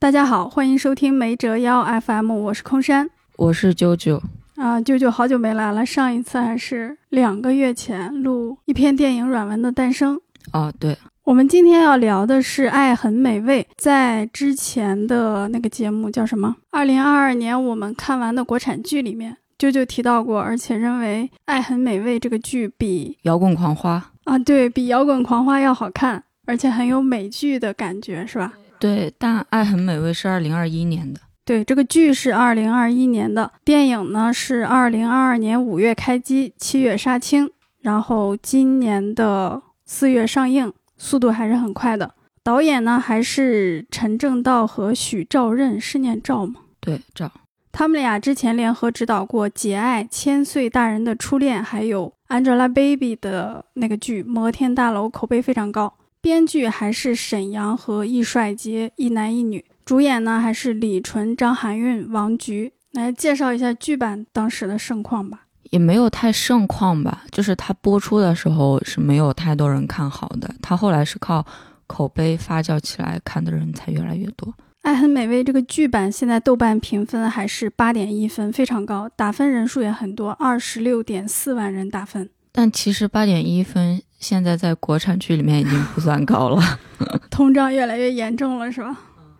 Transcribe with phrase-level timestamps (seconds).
[0.00, 4.20] 大家好，欢迎收听没折腰 FM，我是空山，我是啾啾
[4.54, 10.16] 啊，啾啾好久没来了，上一次还是两个月前录一篇电影《软文的诞生》
[10.52, 16.54] 哦，对，我们今天要聊的是《爱很美味》，在之前的那个节目叫什么？
[16.70, 28.52] 二零二二年我们看完的国产剧里面，啾啾提到过，而且认为《爱很美味》这个剧比《摇滚狂花》啊，对比《摇滚狂花》要好看，而且很有美剧的感觉，是吧？
[28.78, 31.20] 对，但《爱很美味》是二零二一年的。
[31.44, 37.50] 对，这个剧是二零二一年的，电影呢是二零二二年五月开机，七月杀青，
[37.80, 42.14] 然后今年的四月上映，速度还是很快的。
[42.42, 46.60] 导演呢还是陈正道和许兆任，是念赵吗？
[46.80, 47.30] 对，赵。
[47.72, 55.94] 他们俩之前联合执导过《节爱》《千岁大人的初恋》，还有 Angelababy 的那个剧《摩天大楼》，口碑非常高。
[56.28, 59.64] 编剧还是沈阳和易帅杰，一男一女。
[59.82, 62.70] 主演呢还是李纯、张含韵、王菊。
[62.92, 65.46] 来介绍一下剧版当时的盛况吧。
[65.70, 70.54] 也没有太盛况吧，就是它播出的时候是没有太多人看好的。
[70.60, 71.42] 它后来是靠
[71.86, 74.52] 口碑发酵起来，看的人才越来越多。
[74.82, 82.28] 《爱很美味》这个剧版现在豆瓣评分还是八点一分，非常高，打分人数也很多，二十六点四万人打分。
[82.52, 84.02] 但其实八点一分。
[84.18, 86.60] 现在在国产剧里面已经不算高了，
[87.30, 88.96] 通胀越来越严重了，是吧？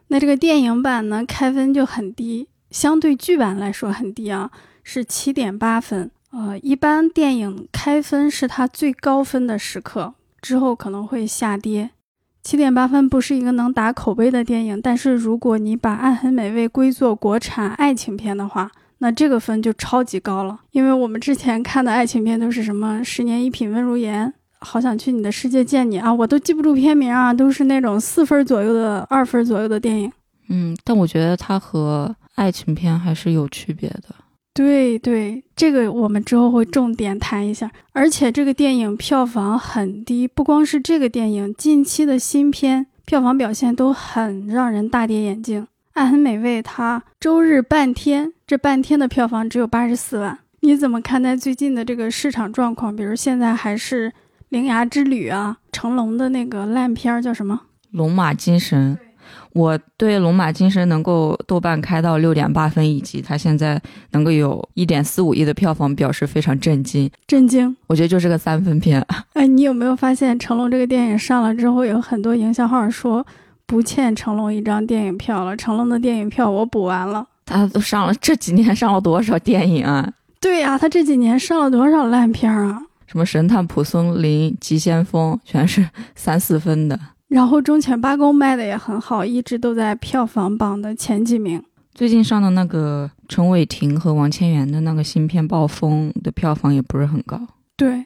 [0.08, 4.50] 那这个电影版呢，开分就很低，相对剧版来说很低啊，
[4.82, 6.10] 是七点八分。
[6.30, 11.90] 呃，一般电影开分是它最高分的时刻，之后可能会下跌。
[12.42, 20.60] 七点八分不是一个能打口碑的电影，但是如果你把《爱很美味》归作国产爱情片的话，那这个分就超级高了。
[20.70, 24.28] 因为我们之前看的爱情片都是什么《十年一品温如言》。
[24.60, 26.12] 好想去你的世界见你啊！
[26.12, 30.12] 我都记不住片名啊，都是那种四分左右的、二分左右的电影。
[30.48, 34.14] 嗯，但我觉得它和爱情片还是有区别的。
[34.54, 37.70] 对对，这个我们之后会重点谈一下。
[37.92, 45.62] 而且这个电影票房很低，不光是这个电影，近期的新片票房表现都很让人大跌眼镜。
[45.92, 50.36] 《爱很美味》它周日半天，这半天的票房只有八十四万。
[50.60, 52.97] 你怎么看待最近的这个市场状况？
[52.97, 54.10] 比如现在还是？
[54.50, 57.60] 《铃芽之旅》啊，成龙的那个烂片儿叫什么？
[57.91, 58.97] 《龙马精神》。
[59.53, 63.81] 我对《龙马精神》能够豆瓣开到六点八分，以及它现在
[64.12, 67.10] 能够有一点四五亿的票房，表示非常震惊。
[67.26, 67.76] 震惊！
[67.88, 69.04] 我觉得就是个三分片。
[69.34, 73.26] 哎，你有没有发现成龙这个电影上了之后，有很多营销号说
[73.66, 75.54] 不欠成龙一张电影票了？
[75.56, 77.26] 成龙的电影票我补完了。
[77.44, 80.10] 他都上了这几年上了多少电影啊？
[80.41, 82.82] 对呀，他这几年上了多少烂片啊？
[83.08, 87.00] 什么神探蒲松龄、急先锋，全是三四分的。
[87.28, 91.62] 然后忠犬八公卖的也很好，一直都在票房榜的前几名。
[91.94, 97.41] 最近上的那个陈伟霆和王千源的那个新片《暴风》的票房也不是很高。
[97.76, 98.04] 对，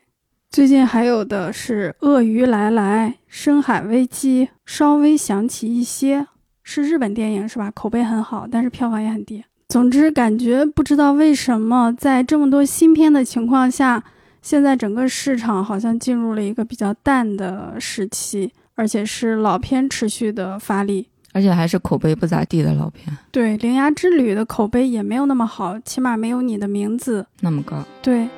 [0.50, 6.26] 最近还有的是《鳄鱼来来》《深海危机》，稍微想起一些，
[6.62, 7.70] 是日本电影是吧？
[7.72, 9.44] 口碑很好，但是票房也很低。
[9.68, 14.04] 总之，感觉不知道为什么在这么多新片的情况下。
[14.42, 23.16] 现在整个市场好像进入了一个比较淡的时期，而且是老片持续的发力，而且还是口碑不咋地的老片。
[23.30, 27.82] 对，《铃芽之旅》的口碑也没有那么好，起码没有你的名字那么高。
[28.02, 28.28] 对。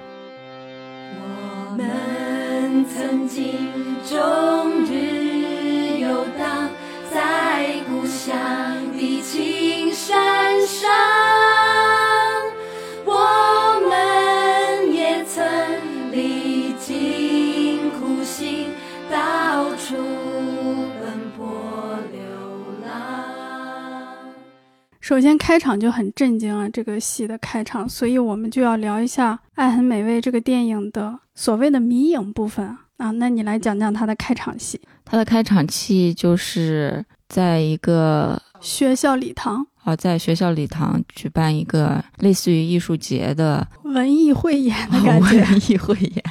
[1.17, 3.45] 我们曾经
[4.05, 6.69] 终日游荡
[7.11, 8.37] 在故乡
[8.93, 11.34] 的青山上。
[25.05, 32.67] 首先开场就很震惊啊，这个戏的开场，所以我们就要聊一下《爱很美味》这个电影的所谓的迷影部分
[32.97, 33.11] 啊。
[33.11, 34.81] 那你来讲讲它的开场戏。
[35.05, 45.45] 它的开场戏就是在一个学校礼堂，啊，在学校礼堂举办一个类似于艺术节的文艺汇演的感觉。
[45.45, 46.25] 文艺汇演，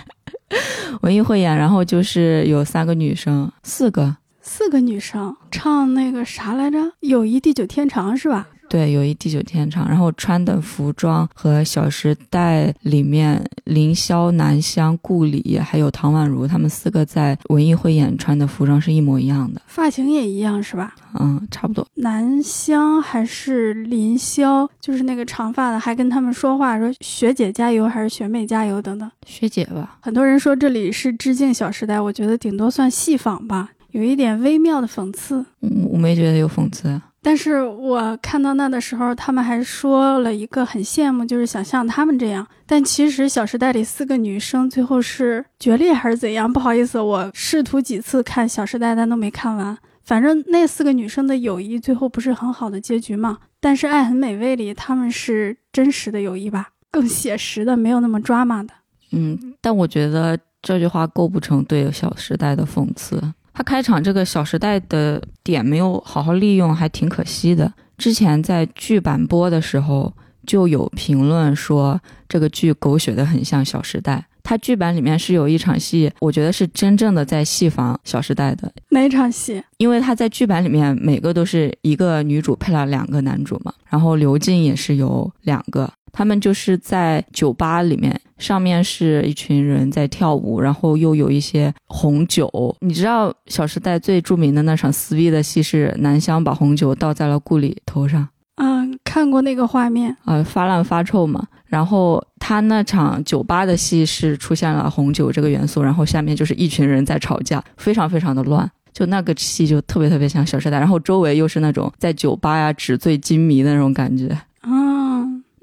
[1.04, 8.48] 文艺汇演，然后就是有三个女生，四个，四个女生唱那个啥来着，《友谊地久天长》是吧？
[8.74, 9.88] 对，友谊地久天长。
[9.88, 20.96] 然后穿的服装和《小时代》里面凌霄、南湘、顾里还有唐宛如他们四个在文艺汇演穿的服装是一模一样的，发型也一样是吧？
[21.20, 21.86] 嗯，差不多。
[21.98, 29.08] 南湘还是林霄，就是那个长发的，还跟他们说话说“学姐加油”还是“学妹加油”等等。
[29.28, 30.00] 学姐吧。
[30.02, 35.46] 很多人说这里是致敬《小时代》，我觉得顶多算戏仿吧，有一点微妙的讽刺。
[35.60, 37.00] 我我没觉得有讽刺。
[37.24, 42.46] 但是我看到那的时候，他们还说了一个很羡慕，就是想像他们这样。
[42.66, 46.52] 但其实《小时代》里四个女生最后是决裂还是怎样？
[46.52, 49.78] 不好意思，我试图几次看《小时代》，但都没看完。
[50.04, 53.38] 反正那四个女生的友谊最后不是很好的结局嘛。
[53.62, 58.74] 但是《爱很美味》里他们是真实的友谊吧，更写实的，没有那么抓马的。
[59.14, 63.22] 嗯，但我觉得这句话构不成对《小时代》的讽刺。
[63.54, 67.72] 他开场这个《小时代》的点没有好好利用，还挺可惜的。
[67.98, 70.12] 之前在剧版播的时候
[70.46, 74.16] 就有评论说这个剧狗血的很像《小时代》。
[74.46, 78.70] 它剧版里面是有一场戏，我觉得是真正的在戏仿《小时代》的。
[78.90, 79.64] 哪场戏？
[79.78, 85.90] 因为他在剧版里面每个都是一个女主配了两个男主嘛，然后刘静也是有两个。
[86.12, 92.75] 他们就是在酒吧里面，上面是一群人在跳舞，然后又有一些红酒。
[92.81, 98.28] 你知道《小时代》最著名的那场撕逼的戏是南湘把红酒倒在了顾里头上。
[98.56, 101.48] 嗯，看过那个画面啊，发烂发臭嘛。
[101.66, 108.69] 然后他那场酒吧的戏是出现了红酒这个元素，然后下面就是一群人在吵架，非常非常的乱。
[108.92, 114.38] 就那个戏就特别特别像《小时代》，然后周围又是那种在酒吧呀纸醉金迷的那种感觉。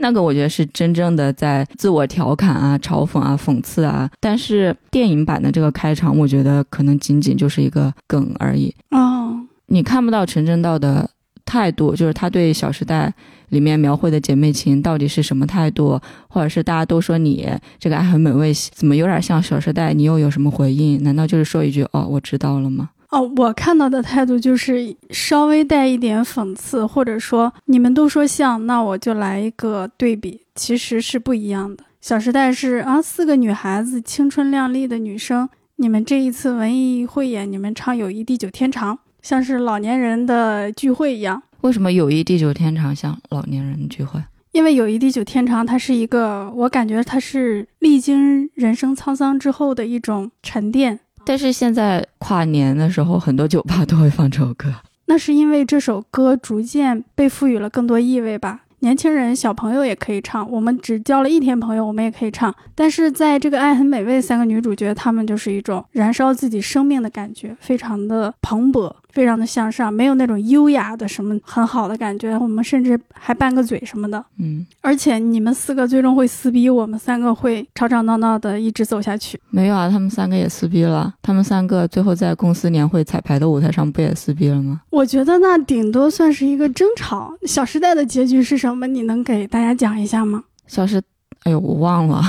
[0.01, 0.03] 嗯。
[0.03, 8.75] 那个我觉得是真正的在自我调侃啊、嘲讽啊、讽刺啊，但是电影版的这个开场，我觉得可能仅仅就是一个梗而已。
[8.91, 11.09] 哦，你看不到陈正道的
[11.45, 13.09] 态度，就是他对《小时代》
[13.51, 17.49] 里面描绘的姐妹情到底是什么态度，或者是大家都说你
[17.79, 19.91] 这个爱很美味，怎么有点像《小时代》？
[19.93, 21.03] 你又有什么回应？
[21.03, 22.91] 难道就是说一句“哦，我知道了吗”？
[23.11, 31.83] 哦，我看到的态度就是稍微带一点讽刺，或者说你们都说像，那我就来一个对比，其实是不一样的。
[32.01, 41.43] 《小时代》是啊，四个女孩子青春靓丽的女生，你们这一次文艺汇演，你们唱《友谊地久天长》，像是老年人的聚会一样。
[41.63, 44.23] 为什么《友谊地久天长》像老年人聚会？
[44.53, 51.01] 因为《友谊地久天长》它是一个，我感觉它是历经人生沧桑之后的一种沉淀。
[51.31, 54.69] 但是现在跨年的时候，很多酒吧都会放这首歌。
[55.07, 58.63] 那是因为这首歌逐渐被赋予了更多意味吧？
[58.81, 60.51] 年轻人、小朋友也可以唱。
[60.51, 62.53] 我们只交了一天朋友，我们也可以唱。
[62.75, 68.93] 但是在这个《爱很美味》三个女主角，她们就是一种燃烧自己生命的感觉，非常的蓬勃。
[69.13, 72.37] 非常的向上，没有那种优雅的什么很好的感觉。
[72.39, 74.67] 我们甚至还拌个嘴什么的，嗯。
[74.81, 79.41] 而且你们四个最终会撕逼，我们三个会吵吵闹闹的一直走下去。
[79.51, 81.15] 没有啊，他们三个也撕逼了。
[81.23, 84.81] 他们三个最后在公司年会彩排的舞台上不也撕逼了吗？
[84.91, 87.35] 我觉得那顶多算是一个争吵。
[87.47, 88.87] 小时代的结局是什么？
[88.87, 90.45] 你能给大家讲一下吗？
[90.67, 91.03] 小时。
[91.45, 92.23] 哎呦，我忘了，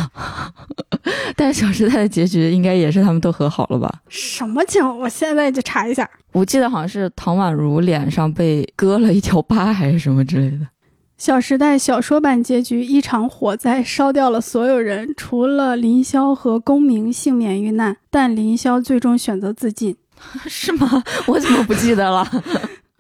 [1.35, 3.93] 但是《小时代》的结局应该也是他们都和好了吧？
[4.07, 4.97] 什么情况？
[4.97, 6.09] 我现在就查一下。
[6.31, 10.57] 我记得好像是唐宛如脸上被割了一条疤，还是什么之类的。
[11.17, 19.95] 《小时代》小说版结局：一场火灾烧掉了所有人，除了林萧和公明幸免于难，但林萧最终选择自尽。
[20.47, 21.03] 是吗？
[21.27, 22.25] 我怎么不记得了？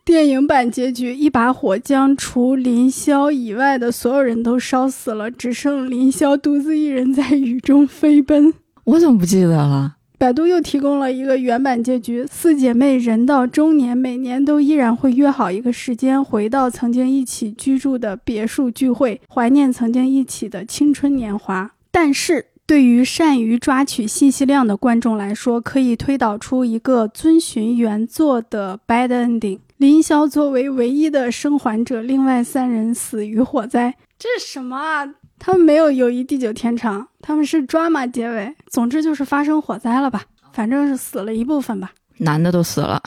[0.03, 8.51] 电影版结局：一把火将除林霄以外的所有人都烧死了，只剩林霄独自一人在雨中飞奔。
[8.85, 9.97] 我怎么不记得了？
[10.17, 21.71] 百度又提供了一个原版结局：四姐妹人到中年，每年都依然会约好一个时间，回到曾经一起居住的别墅聚会，怀念曾经一起的青春年华。
[21.91, 22.47] 但是。
[22.67, 29.59] 对于善于抓取信息量的观众来说，可以推导出一个遵循原作的 bad ending。
[29.81, 33.95] 林霄作为唯一的生还者，另外三人死于火灾。
[34.19, 35.09] 这是什么啊？
[35.39, 38.55] 他们没有友谊地久天长，他们是 drama 结尾。
[38.67, 40.21] 总之就是发生火灾了吧？
[40.53, 41.89] 反正是死了一部分吧。
[42.19, 43.01] 男的都死了。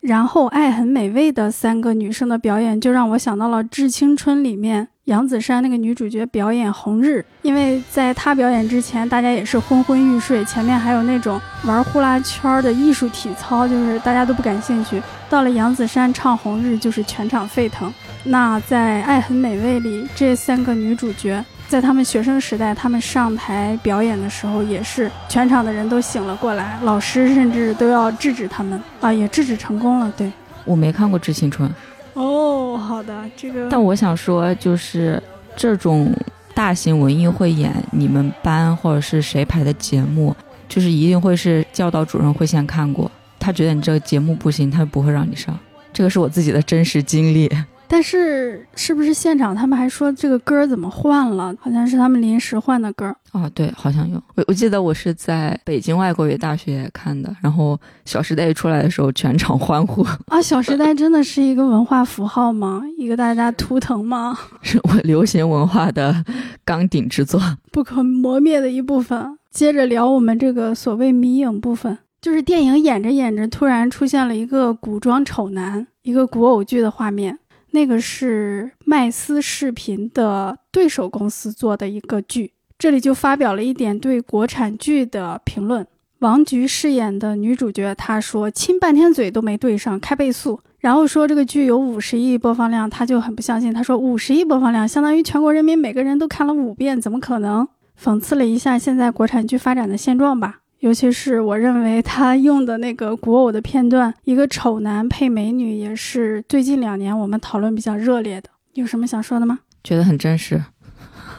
[0.00, 4.88] 然后爱很美味的三个女生的表演，就让我想到了《致青春》里面。
[5.04, 15.00] 杨子姗那个女主角表演《红日》，因为在她表演之前，大家也是昏昏欲睡，前面还有那种玩呼啦圈的艺术体操，就是大家都不感兴趣。
[15.28, 17.92] 到了杨子姗唱《红日》，就是全场沸腾。
[18.24, 30.12] 那在《爱很美味》里，这三个女主角在她们学生时代，她们上台表演的时候，也是全场的人都醒了过来，老师甚至都要制止他们啊，也制止成功了。
[30.16, 30.30] 对
[30.64, 31.68] 我没看过《致青春》。
[32.14, 33.68] 哦，好的，这个。
[33.70, 35.22] 但我想说，就是
[35.54, 36.12] 这种
[36.54, 40.34] 大型文艺汇演，你们班或者是谁排的节目，
[40.68, 45.58] 就是一定会是教导主任会先看过，他觉得你这个节目不行，他就不会让你上。
[45.92, 47.50] 这个是我自己的真实经历。
[47.90, 51.54] 但是是不是现场他们还说这个歌儿怎么换了？
[51.58, 53.16] 好像是他们临时换的歌儿。
[53.32, 54.22] 哦，对，好像有。
[54.34, 62.82] 我我记得我是在北京外国语大学看的，然后《小时代》一出来的时候，全场欢呼， 啊，《小时代》真的是一个文化符号吗？
[62.98, 64.38] 一个大家图腾吗？
[64.60, 66.22] 是我流行文化的
[66.66, 67.40] 钢鼎之作。
[67.72, 69.38] 不可磨灭的一部分。
[69.50, 77.38] 接着聊我们这个所谓迷影部分，就是电影演着演着，突然出现了一个古装丑男，一个古偶剧的画面。
[77.70, 85.86] 那个是麦斯视频的对手公司做的一个剧，这里就发表了一点对国产剧的评论。
[86.20, 93.72] 王菊饰演的女主角，她说亲半天嘴都没对上，开倍速，然后说这个剧有五十亿播放量，她就很不相信。
[93.72, 97.68] 她说五十亿播放量相当于全国人民每个人都看了五遍，怎么可能？
[98.02, 100.60] 讽刺了一下现在国产剧发展的现状吧。
[100.80, 108.48] 尤其是我认为他用的那个古偶的片段，一个丑男配美女，也是最近两年我们讨论比较热烈的。
[108.74, 109.58] 有什么想说的吗？
[109.82, 110.62] 觉得很真实。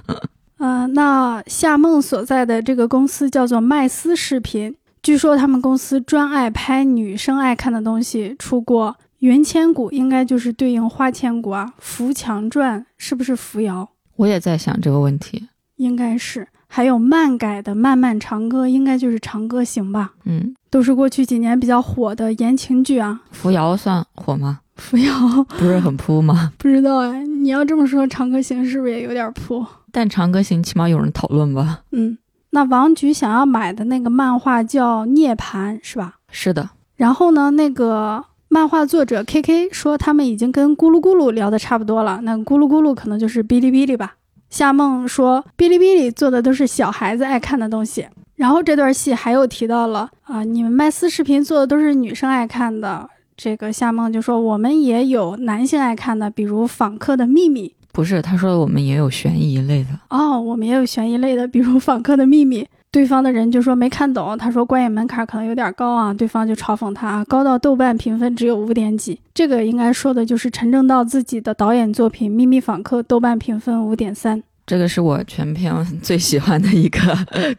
[0.58, 13.90] 呃，那夏梦所在的这个公司叫做麦斯视频，据说他们公司专爱拍女生爱看的东西，出过《云千骨》，应该就是对应《花千骨》啊，《扶墙传》是不是扶摇？
[14.18, 16.50] 我也在想这个问题，应该是。
[16.72, 20.12] 还有漫改的《漫漫长歌》，应该就是《长歌行》吧？
[20.26, 23.20] 嗯，都是过去几年比较火的言情剧啊。
[23.32, 24.60] 扶摇算火吗？
[24.76, 25.12] 扶摇
[25.58, 26.54] 不是很扑吗？
[26.60, 27.26] 不知道哎。
[27.26, 29.66] 你要这么说，《长歌行》是不是也有点扑？
[29.92, 31.82] 但《长歌行》起码有人讨论吧？
[31.92, 32.18] 嗯，
[32.52, 36.16] 那王菊想要买的那个漫画叫《涅槃》，是吧？
[36.32, 36.70] 是的。
[36.96, 42.20] 然后呢，那个漫画作者 K K 说，他们已经跟咕噜咕噜聊得差不多了。
[42.24, 44.16] 那咕噜咕噜可能就是哔哩哔哩吧。
[44.50, 53.10] 夏梦说：“哔哩哔哩做的都是小孩子爱看的东西。”然后这段戏还有提到了啊，你们麦斯视频做的都是女生爱看的。
[53.36, 59.90] 这个夏梦就说：“我们也有男性爱看的，比如《访客的秘密》。”不是，他说我们也有悬疑类的。
[60.10, 62.64] 哦，我们也有悬疑类的，比如《访客的秘密》。
[62.92, 66.14] 对方的人就说没看懂，他说观影门槛可能有点高啊。
[66.14, 69.20] 对方就嘲讽他啊，高到豆瓣评分只有五点几。
[69.34, 74.42] 这个应该说的就是陈正道自己的导演作品《秘密访客》，豆瓣评分五点三。
[74.66, 77.00] 这个是我全片最喜欢的一个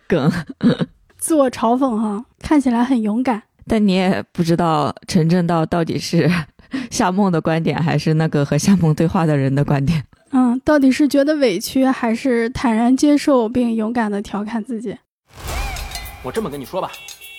[0.08, 0.30] 梗，
[1.16, 3.42] 自我嘲讽哈，看起来很勇敢。
[3.66, 6.28] 但你也不知道陈正道到底是
[6.90, 10.02] 夏梦的观点，还是那个和夏梦对话的人的观点。
[10.32, 14.96] 嗯，到底是觉得委屈，还是坦然接受并勇敢的调侃自己？
[16.22, 16.92] 我这么跟你说吧，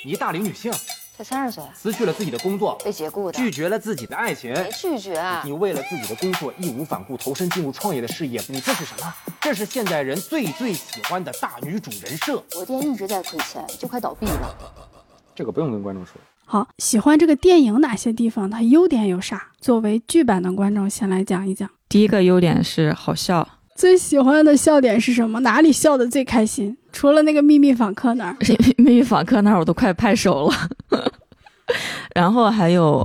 [0.04, 0.72] 你大龄女性，
[1.16, 5.44] 才三十岁，辞去了自己的工作，被解雇的，拒绝了自己的爱情，没拒绝啊！
[5.46, 9.14] 你为了自己的工作义无反顾，投身进入创业的事业，你这是什么？
[9.40, 12.44] 这是现代人最最喜欢的大女主人设。
[12.56, 14.58] 我店一直在亏钱，就快倒闭了。
[15.36, 16.14] 这个不用跟观众说。
[16.46, 18.50] 好，喜欢这个电影哪些地方？
[18.50, 19.52] 它优点有啥？
[19.60, 21.70] 作为剧版的观众，先来讲一讲。
[21.88, 23.48] 第一个优点是好笑。
[23.82, 25.40] 最喜欢的笑点是什么？
[25.40, 26.78] 哪里笑的最开心？
[26.94, 28.38] 除了那个秘密访客那儿，
[28.78, 31.02] 秘密访客那儿我都快拍手了。
[32.14, 33.04] 然后还有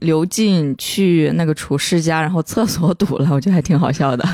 [0.00, 4.28] 刘静去那个厨师家，然后厕所堵了，我觉得还挺好笑的。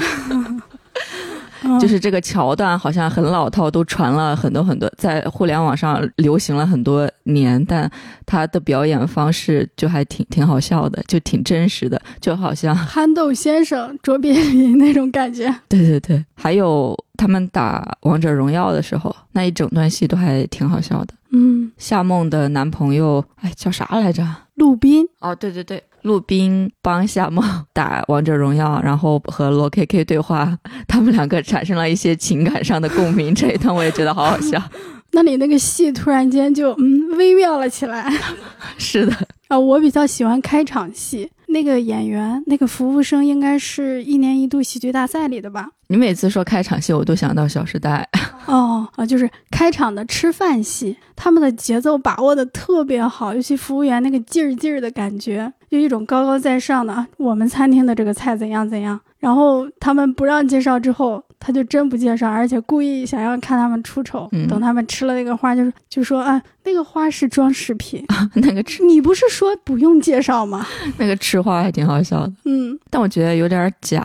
[1.81, 7.91] 就是这个桥段好像很老套，都传了很多很多，在互联网上流行了很多年，但
[8.27, 15.55] 他的表演方式就还挺挺好笑的，就挺真实的，就好像憨豆先生卓别林那种感觉。
[15.69, 21.15] 对对对，还有他们打王者荣耀的时候，那一整段戏都还挺好笑的。
[21.33, 24.25] 嗯，夏梦的男朋友，哎，叫啥来着？
[24.55, 25.05] 陆斌。
[25.21, 25.83] 哦，对对对。
[26.05, 27.43] 陆斌帮夏梦
[27.73, 34.63] 打王者荣耀，然后和罗 K K 对话，他们两个产生了一些情感上的共鸣，这一段我也觉得好好笑。
[35.13, 38.13] 那里那个戏突然间就嗯微妙了起来。
[38.77, 39.17] 是的
[39.49, 41.31] 啊，我比较喜欢开场戏。
[41.55, 45.71] 那个演员，那个服务生，应该是一年一度喜剧大赛里的吧？
[45.87, 48.09] 你每次说开场戏，我都想到《小时代》。
[48.53, 57.07] 哦啊，就是开场的吃饭戏，他们的节奏把握的特别好，尤其服务员那个劲儿劲儿的感觉，就一种高高在上的。
[57.19, 59.01] 我们餐厅的这个菜怎样怎样？
[59.25, 61.23] 然后他们不让介绍之后。
[61.47, 64.27] 他就真不介绍，而且故意想要看他们出丑。
[64.49, 68.03] 等他们吃了那个花，就是就说啊，那个花是装饰品。
[68.37, 70.67] 那个吃，你不是说不用介绍吗？
[70.97, 72.33] 那个吃花还挺好笑的。
[72.47, 74.03] 嗯，但我觉得有点假，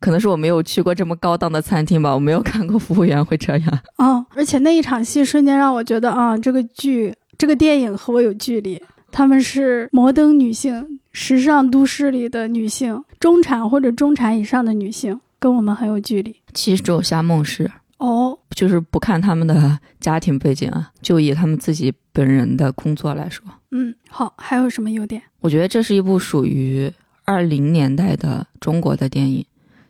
[0.00, 3.78] 可能是我没有去过这么高档的餐厅吧，我没有看过服务员会这样。
[3.96, 8.78] 哦，而且那一场戏瞬间让我觉得啊，这个剧、这个电影和我有距离。
[9.10, 15.20] 他们是摩登女性，时尚都市里的女性，中产或者中产以上的女性。
[15.40, 16.36] 跟我们很有距离。
[16.52, 23.42] 其实只有夏梦是哦，就是不看他们的家庭背景啊，就以他们自己本人的工作来说。
[23.70, 25.22] 嗯，好，还有什么优点？
[25.40, 26.92] 我觉得这是一部属于
[27.24, 29.42] 二零年代的中国的电影，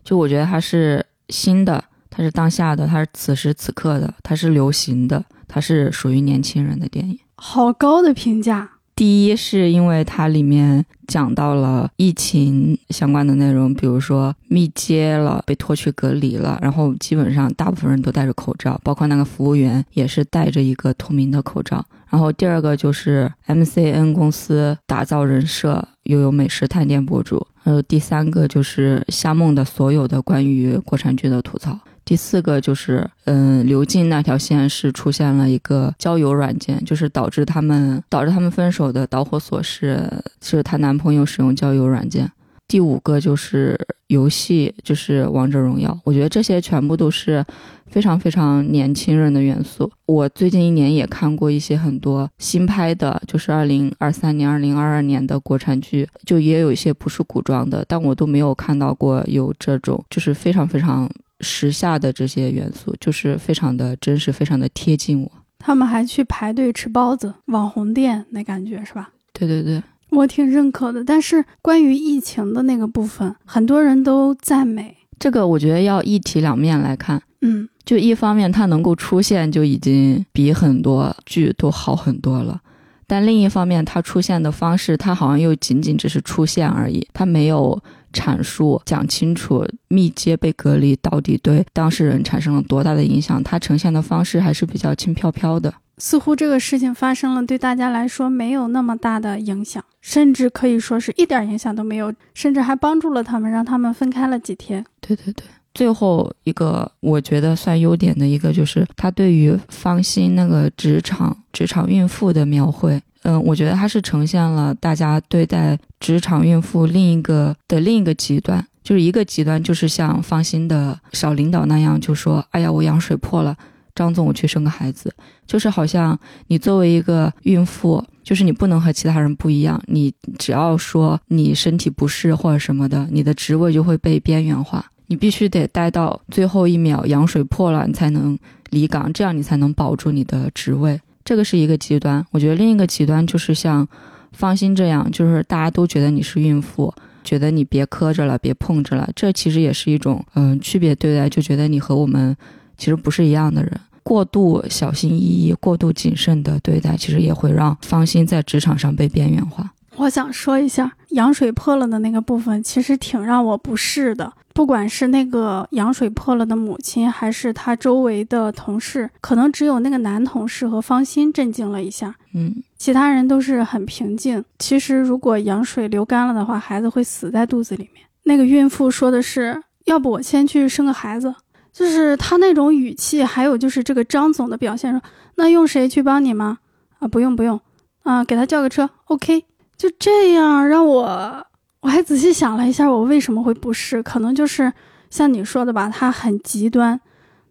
[0.04, 7.18] 就我觉得它是新的，它是当下的，它是此时此刻的，它是流行的，它是属于年轻人的电影。
[7.34, 8.70] 好高的评价。
[8.94, 21.84] 第一是因为它里面讲到了疫情相关的内容，比如说密接了，被拖去隔离了，然后基本上大部分人都戴着口罩，包括那个服务员也是戴着一个透明的口罩。
[22.08, 27.44] 然后第二个就是 MCN 公司打造人设，又有美食探店博主。
[27.62, 31.76] 还有第三个就是夏梦的所有的关于国产剧的吐槽。
[32.10, 40.10] 第四个就是，嗯，刘静那条线是出现了一个交友软件，就是导致他们导致他们分手的导火索是
[40.42, 42.28] 是她男朋友使用交友软件。
[42.66, 45.96] 第五个就是游戏，就是王者荣耀。
[46.02, 47.44] 我觉得这些全部都是
[47.86, 49.88] 非常非常年轻人的元素。
[50.06, 61.08] 我最近一年也看过一些很多新拍的，就是二零二三年、二零二二年的国产剧，就也有一些不是古装的，但我都没有看到过有这种，就是非常非常。
[61.40, 65.30] 时下的这些元素就是非常的真实，非常的贴近我。
[65.58, 69.10] 他们还去排队吃包子，网红店那感觉是吧？
[69.32, 71.04] 对对对，我挺认可的。
[71.04, 77.22] 但是关于疫情的那个部分，很多人都赞美这个，我觉得要一体两面来看。
[77.42, 82.60] 嗯，就一方面它能够出现就已经比很多剧都好很多了，
[83.06, 87.82] 但另一方面它出现的方式，它好像又仅仅只是出现而已，它没有。
[88.12, 95.72] 阐述讲清楚密接被隔离到底对当事人产生了多大的影响，它呈现的方式还是比较轻飘飘的。
[95.98, 104.82] 似乎这个事情发生了，对大家来说没有那么大的影响，甚至可以说是一点影响都没有，甚至还帮助了他们，让他们分开了几天。
[105.02, 112.98] 对对对，最后一个我觉得算优点的一个就是他对于方心那个职场职场孕妇的描绘。
[113.22, 123.54] 嗯，我觉得它是呈现了大家对待职场孕妇另一个的另一个极端，就是一个极端就是像放心的小领导那样，就说：“哎呀，我羊水破了，
[123.94, 125.12] 张总，我去生个孩子。”
[125.46, 138.38] 就是好像你作为一个孕妇，就是你不能和其他人不一样，你只要说你身体不适或者什么的，你的职位就会被边缘化，你必须得待到最后一秒羊水破了，你才能
[138.70, 140.98] 离岗，这样你才能保住你的职位。
[141.30, 143.86] 这个是一个极端，我觉得另一个极端就是像
[144.32, 152.36] 方心这样，就是大家都觉得你是孕妇，觉得你别磕着了，别碰着了，这其实也是一种嗯区别对待，就觉得你和我们
[152.76, 159.72] 其实不是一样的人，过度小心翼翼、过度谨慎的对待，其实也会让方心在职场上被边缘化。
[159.96, 164.32] 我想说一下羊水破了的那个部分，其实挺让我不适的。
[164.52, 174.44] 不管是那个羊水破了的母亲，还是他周围的同事，可能只有那个男同事和方心震惊了一下，嗯，其他人都是很平静。
[174.58, 178.04] 其实如果羊水流干了的话，孩子会死在肚子里面。
[178.24, 181.34] 那个孕妇说的是，要不我先去生个孩子，
[181.72, 185.00] 就是他那种语气，还有就是这个张总的表现，说
[185.36, 186.58] 那用谁去帮你吗？
[186.98, 187.60] 啊，不用不用，
[188.02, 189.44] 啊，给他叫个车，OK，
[189.80, 191.46] 就这样让我。
[191.80, 194.70] 我还仔细想了一下，我为什么会不适，可能就是
[195.08, 197.00] 像你说的吧，他很极端，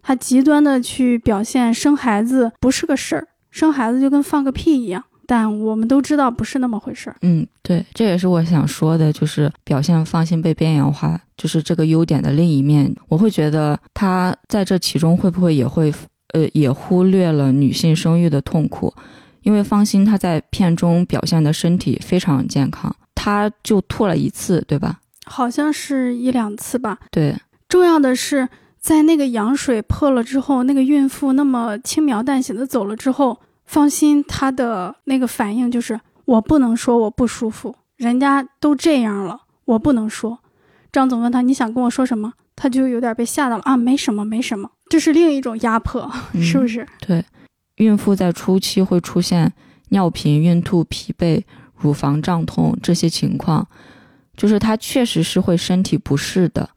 [0.00, 5.02] 他极端的去表现生孩子不是个事儿，生孩子就跟放个屁一样。
[5.26, 7.16] 但我们都知道不是那么回事儿。
[7.22, 12.94] 嗯，对，这也是我想说的，就是表现放心被边缘化，就是这个优点的另一面。
[13.08, 15.92] 我会觉得他在这其中会不会也会，
[16.34, 18.94] 呃，也忽略了女性生育的痛苦，
[19.42, 22.94] 因为方心她在片中表现的身体非常健康。
[23.14, 25.00] 她就吐了一次，对吧？
[25.26, 26.98] 好像是一两次吧。
[27.10, 27.36] 对，
[27.68, 28.48] 重要的是
[28.78, 40.38] 在那个羊水破了之后，那个孕妇那么轻描淡写的走了之后，放心，她的那个反应就是我不能说我不舒服，人家都这样了，我不能说。
[40.90, 46.84] 张总问他你想跟我说什么，他就有点被吓到了啊，没什么，没什么，这是另一种压迫，是不是？
[47.06, 47.24] 对，
[47.80, 49.52] 孕妇在初期会出现
[49.88, 51.42] 尿频、孕吐、疲惫。
[51.82, 53.66] 乳房胀痛这些情况，
[54.36, 56.68] 就是她确实是会身体不适的，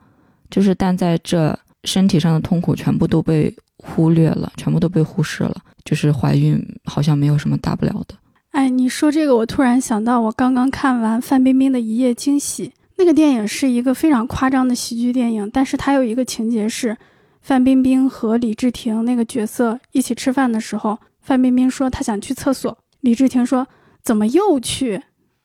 [0.50, 8.16] 就是但在这身体上的痛苦全部都被忽略了，全部都被忽视了，就是怀孕好像没有什么大不了的。
[8.52, 16.96] 哎，你说这个，我突然想到，我刚刚看完范冰冰的一夜惊喜，那个电影是一个非常夸张的喜剧电影，但是它有一个情节是，
[17.44, 23.68] 范冰冰和李治廷那个角色一起吃饭的时候，范冰冰说她想去厕所，李治廷说。
[24.06, 25.02] 怎么又去？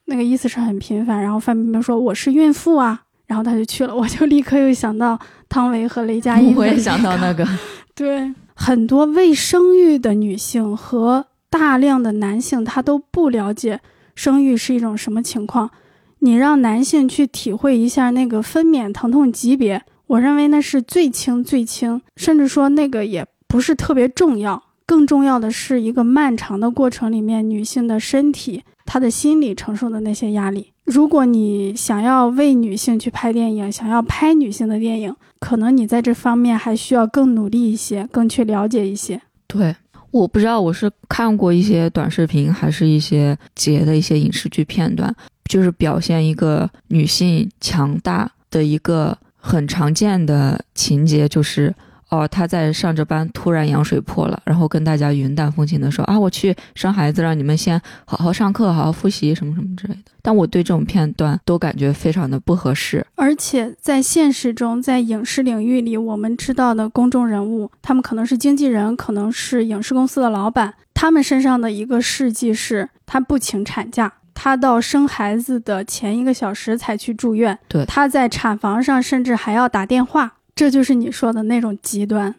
[0.07, 1.23] 那个意思是很频繁。
[1.23, 3.95] 然后范冰冰说：“我是孕妇啊。”然后她就去了。
[3.95, 5.17] 我就立刻又想到
[5.49, 6.53] 汤唯和雷佳音。
[6.59, 7.47] 我也想到那个。
[7.95, 13.79] 对，很多未生育的女性和大量的男性，他都不了解
[14.17, 15.71] 生育是一种什么情况。
[16.19, 24.63] 你让男性去体会一下那个分娩疼痛级别，我认为那是最轻最轻，甚至说那个也不是特别重要。
[24.87, 30.73] 更重要的是一个漫长的过程里面，女性的身体、她的心理承受的那些压力。
[30.85, 39.21] 如果你想要为女性去拍电影，想要拍女性的电影，可能你在这方面还需要更努力一些，更去了解一些。
[39.47, 39.77] 对，
[40.11, 49.15] 我不知道我是看过一些短视频，还是一些截的一些影视剧片段，就是表现一个女性强大的一个
[49.49, 51.75] 很常见的情节，就是。
[52.11, 60.01] 哦，她在上着班，突然羊水破了，然后跟大家云淡风轻的说啊，我去生孩子，让你们先好好上课，好好复习，什么什么之类的。
[60.23, 63.07] 但我对这种片段都感觉非常的不合适。
[63.15, 80.35] 而且在现实中，在影视领域里，我们知道的公众人物，他们可能是经纪人，可能是影视公司的老板，他们身上的一个事迹是，他不请产假，他到生孩子的前一个小时才去住院，对，他在产房上甚至还要打电话。
[80.55, 82.33] 这就是你说的那种极端，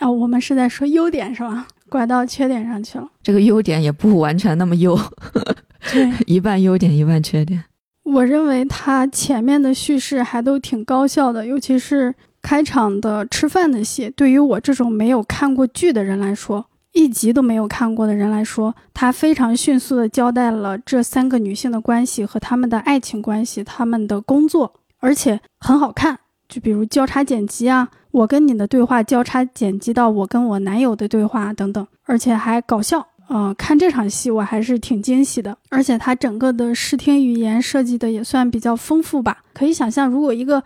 [0.00, 1.66] 啊，我们是在说优点是吧？
[1.88, 3.08] 拐到缺点上去了。
[3.22, 4.94] 这个优点也不完全那么优，
[5.90, 7.64] 对， 一半优点一半缺点。
[8.02, 16.66] 我认为他前面的叙事还都挺高效的，尤其是开场的吃饭的戏，对于我这种没有看过剧的人来说，
[16.98, 26.18] 一集都没有看过的人来说，他非常迅速的交代了这三个女性的关系和他们的爱情关系，他们的工作，而且很好看。
[26.48, 33.06] 就比如交叉剪辑啊，我跟你的对话交叉剪辑到我跟我男友的对话等等，而且还搞笑。
[33.28, 39.44] 呃，看这场戏我还是挺惊喜的，而且它整个的视听语言设计的也算比较丰富吧。
[39.54, 40.60] 可以想象，如果一个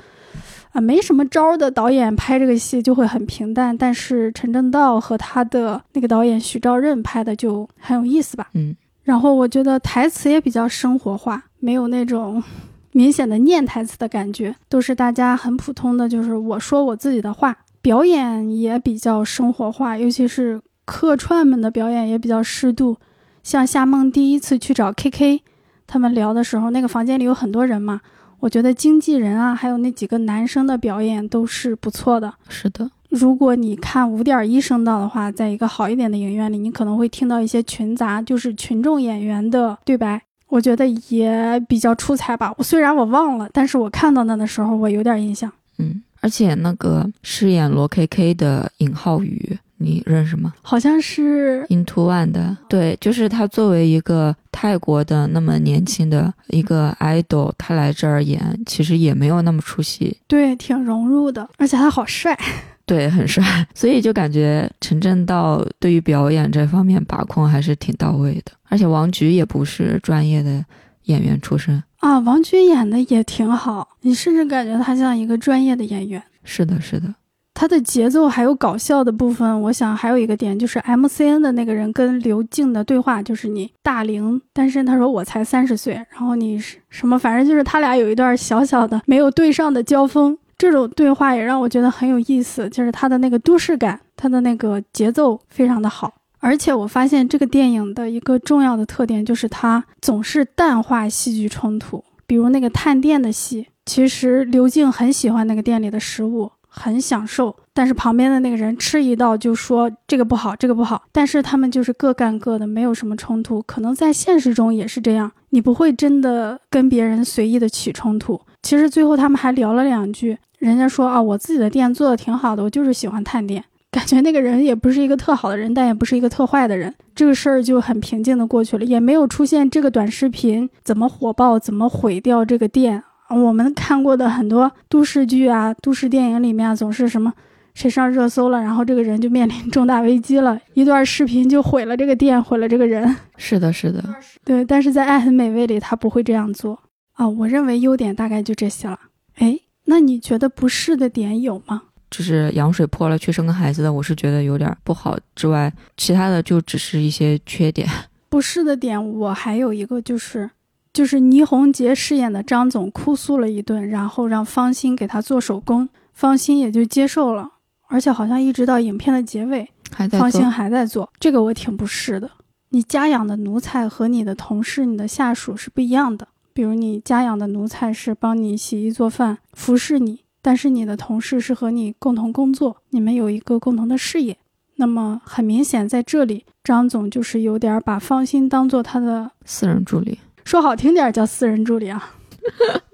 [0.73, 8.49] 啊没什么招的导演拍这个戏就会很平淡，但是陈正道和他的那个导演许兆任拍的就很有意思吧。
[8.55, 12.43] 嗯，然后我觉得台词也比较生活化，没有那种。
[12.95, 17.57] 明显的念台词的感觉，都是大家很普通的，就是我说我自己的话。
[17.81, 22.97] 表演也比较生活化，尤其是客串们的表演也比较适度。
[23.43, 25.41] 像夏梦第一次去找 KK，
[25.87, 28.03] 他们聊的时候，那个房间里有很多人嘛，
[28.43, 32.35] 我觉得经纪人啊，还有那几个男生的表演都是不错的。
[32.49, 40.21] 是的，如果你看五点一声道的话，在一个好一点的影院里，你可能会听到一些群杂，就是群众演员的对白。
[40.49, 42.53] 我觉得也比较出彩吧。
[42.59, 45.49] 我虽然我忘了，但是我看到那的时候，我有点印象。
[45.79, 50.55] 嗯，而且那个饰演罗 K K 的尹浩宇，你认识吗？
[50.63, 52.57] 好像是 Into One 的。
[52.69, 60.17] 对，就是他作为一个泰国的那么年轻的一个 idol，他来这儿演，其实也没有那么出戏。
[60.27, 62.39] 对，挺融入的，而且他好帅。
[62.85, 68.53] 对，很帅，所以就感觉陈正道对于表演这方面把控还是挺到位的。
[68.65, 70.65] 而且王菊也不是专业的
[71.05, 76.21] 演员出身啊，王菊演的也挺好，你甚至感觉他像一个专业的演员。
[76.43, 77.15] 是的，是的，
[77.55, 90.37] 他的节奏还有搞笑的部分，我想还有一个点就是 M C N 的那个人跟刘静的对话，就是你大龄单身，他说我才三十岁，然后你是什么，反正就是他俩有一段小小的没有对上的交锋。
[90.59, 96.15] 这种对话也让我觉得很有意思，就是他的那个都市感，他的那个节奏非常的好。
[96.39, 113.61] 而且我发现这个电影的一个重要的特点就是它总是淡化戏剧冲突，比如那个探店的戏，其实刘静很喜欢那个店里的食物，很享受，但是旁边的那个人吃一道就说这个不好，这个不好，但是他们就是各干各的，没有什么冲突。
[113.63, 118.41] 可能在现实中也是这样，你不会真的跟别人随意的起冲突。
[118.63, 120.39] 其实最后他们还聊了两句。
[120.59, 133.03] 人家说啊，我自己的店做的挺好的，我就是喜欢探店，感觉那个人也不是一个特好的人，但也不是一个特坏的人，这个事儿就很平静的过去了，也没有出现这个短视频怎么火爆，怎么毁掉这个店。
[133.33, 137.33] 我们看过的很多都市剧啊、都市电影里面总是什么
[137.75, 143.17] 谁上热搜了，然后这个人就面临重大危机了，一段视频就毁了这个店，毁了这个人。
[143.37, 144.03] 是的，是的，
[144.45, 144.65] 对。
[144.65, 146.79] 但是在《爱很美味》里，他不会这样做
[147.15, 147.29] 啊。
[147.29, 148.99] 我认为优点大概就这些了。
[149.37, 149.59] 哎。
[149.85, 151.83] 那你觉得不适的点有吗？
[152.09, 155.19] 就是羊水破了去生个孩子的，我是觉得有点不好。
[155.35, 157.89] 之外，其他的就只是一些缺点。
[158.29, 160.49] 不适的点，我还有一个就是，
[160.93, 167.49] 就是倪虹洁饰演的张总哭诉了一顿，然后让方心给他做手工，方心也就接受了。
[167.89, 169.69] 而且好像一直到影片的结尾，
[170.11, 171.11] 方心还在做。
[171.21, 172.31] 这个我挺不适的。
[172.71, 176.29] 你家养的奴才和你的同事、你的下属是不一样的。
[176.55, 184.37] 比如你家养的奴才是帮你洗衣做饭、服侍你，但是你的同事是和你共同工作，你们有一个共同的事业。
[184.77, 192.11] 那么很明显，在这里张总就是有点把方心当做他的私人助理，说好听点叫私人助理啊，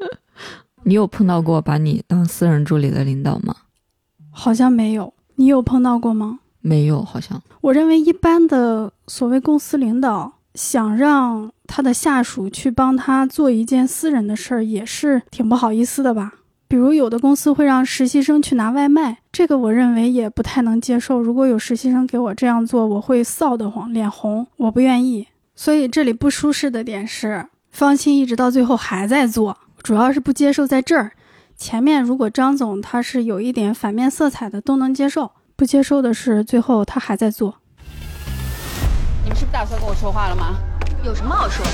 [0.85, 3.55] 你有碰到过把你当私人助理的领导吗？
[4.31, 6.41] 好像没有，你有碰到过吗？
[6.61, 7.41] 没有，好像。
[7.61, 16.35] 我认为一般的所谓公司领导想让他的下属去帮他做一件私人的事儿，也是挺不好意思的吧。
[16.69, 21.19] 比如有的公司会让实习生去拿外卖，这个我认为也不太能接受。
[21.19, 25.27] 如果有实习生给我这样做，我会臊得慌，脸红，我不愿意。
[25.59, 31.11] 所以这里不舒适的点是，方欣一直到最后还在做，主要是不接受在这儿。
[31.57, 37.57] 前面如果张总他是有一点反面色彩的，都能接受；不接受的是最后他还在做。
[39.25, 40.57] 你们是不打算跟我说话了吗？
[41.05, 41.73] 有什么好说的？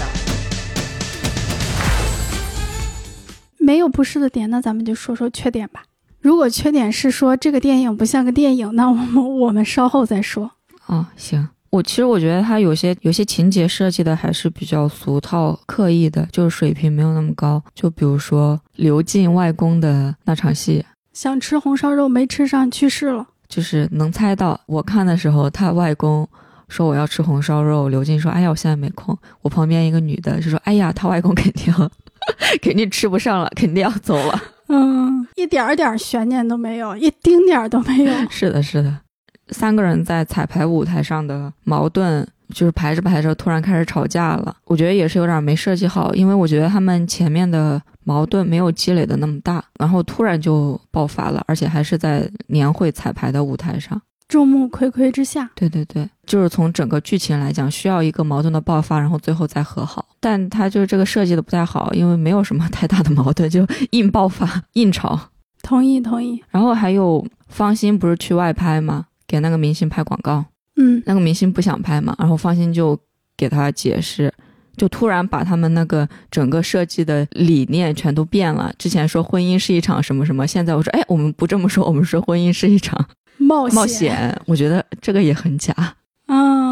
[3.59, 5.83] 没有不适的点，那咱们就说说缺点吧。
[6.23, 10.53] 如果缺点是说这个电影不像个电影，那我们我们稍后再说。
[10.87, 11.51] 哦，行。
[11.75, 17.61] 我其实我觉得他有些有些情节设计的还是比较俗套、刻意的，就是水平没有那么高。
[17.75, 23.27] 就比如说刘进外公的那场戏，想吃红烧肉没吃上，去世了。
[23.49, 26.29] 就是能猜到，我看的时候，他外公
[26.69, 31.75] 说我要吃红烧肉，刘进说：“哎呀，我现在没空。”我旁边一个女的就说：“哎呀，他外公肯定
[32.63, 38.15] 肯定吃不上了，肯定要走了。”嗯，一点点悬念都没有，一丁点儿都没有。
[38.31, 39.01] 是的，是的。
[39.49, 44.57] 三个人在彩排舞台上的矛盾，就是排着排着突然开始吵架了。
[44.65, 55.51] 我觉得也是有点没设计好，因为我觉得他们前面的矛盾没有积累的那么大，然后突然就爆发了，而且还是在年会彩排的舞台上，众目睽睽之下。
[55.55, 60.07] 对对对，就是从整个剧情来讲，需要一个矛盾的爆发，然后最后再和好。
[60.21, 65.19] 但他就是这个设计的不太好，因为没有什么太大的矛盾，就硬爆发、硬吵。
[65.63, 66.43] 同意同意。
[66.51, 69.07] 然后还有方心不是去外拍吗？
[69.27, 70.45] 给那个明星拍广告，
[70.77, 72.99] 嗯，那个明星不想拍嘛，然后方心就
[73.37, 74.33] 给他解释，
[74.77, 78.73] 就突然把他们那个整个设计的理念全都变了。
[78.79, 83.09] 之前说婚姻是一场什么什么，现在我说，哎，我们不这么说，我们说婚姻是一场
[83.39, 84.41] 冒冒险。
[84.47, 85.75] 我觉得这个也很假。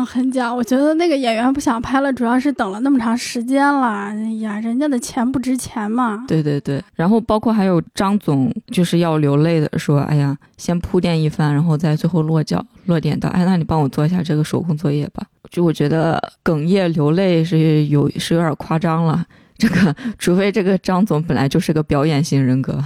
[0.04, 0.52] 很假。
[0.52, 3.86] 我觉得那个演员不想拍了，主要是等了那么长时间了。
[3.86, 6.24] 哎呀，人家的钱不值钱嘛。
[6.28, 6.82] 对对对。
[6.94, 19.24] 然后包括还有张总就是要流泪的说：“哎呀，先铺垫一番，然后再最后落脚落点到，哎，那你帮我做一下这个手工作业吧。”就我觉得哽咽流泪是有是有点夸张了。
[19.58, 22.82] 这个除非这个张总本来就是个表演型人格。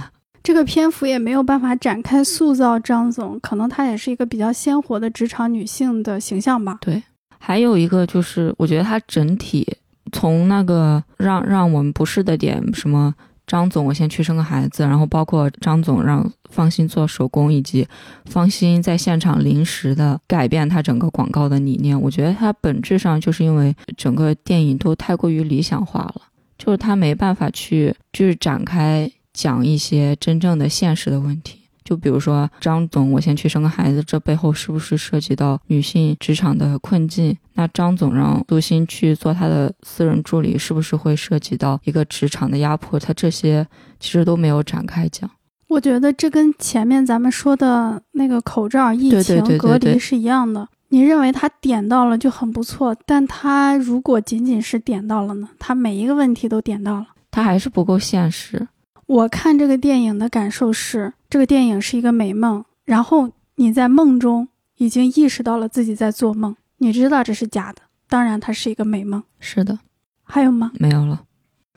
[0.47, 6.77] 这个篇幅也没有办法展开塑造张总，可能她也是一个比较鲜活的职场女性的形象吧。
[6.79, 7.03] 对，
[7.37, 9.67] 还有一个就是，我觉得她整体
[10.13, 13.13] 从那个让让我们不适的点，什么
[13.45, 17.85] 张总我先去生个孩子，然后包括张总让方心做手工，以及
[18.23, 26.21] 方心在现场临时的改变他整个广告的理念，我觉得它本质上就是因为整个电影都太过于理想化了，
[26.57, 29.11] 就是他没办法去就是展开。
[29.37, 37.37] 讲一些真正的现实的问题，就比如说张总，我先去生个孩子，这背后是不是涉及到女性职场的困境？
[37.53, 42.99] 那张总让杜鑫去做他的私人助理，是不是会涉及到一个职场的压迫？
[42.99, 43.67] 他这些
[43.99, 45.29] 其实都没有展开讲。
[45.67, 50.67] 我觉得这跟前面咱们说的那个口罩疫情隔离是一样的。
[50.89, 55.49] 你认为他点到了就很不错，但他如果仅仅是点到了呢？
[55.59, 58.67] 他每一个问题都点到了，他还是不够现实。
[59.07, 69.23] 我看这个电影的感受是，这个电影是一个美梦，然后你在梦中已经意识到了自己在做梦，你知道这是假的，当然它是一个美梦。
[69.39, 69.79] 是的，
[70.23, 70.71] 还有吗？
[70.77, 71.23] 没有了。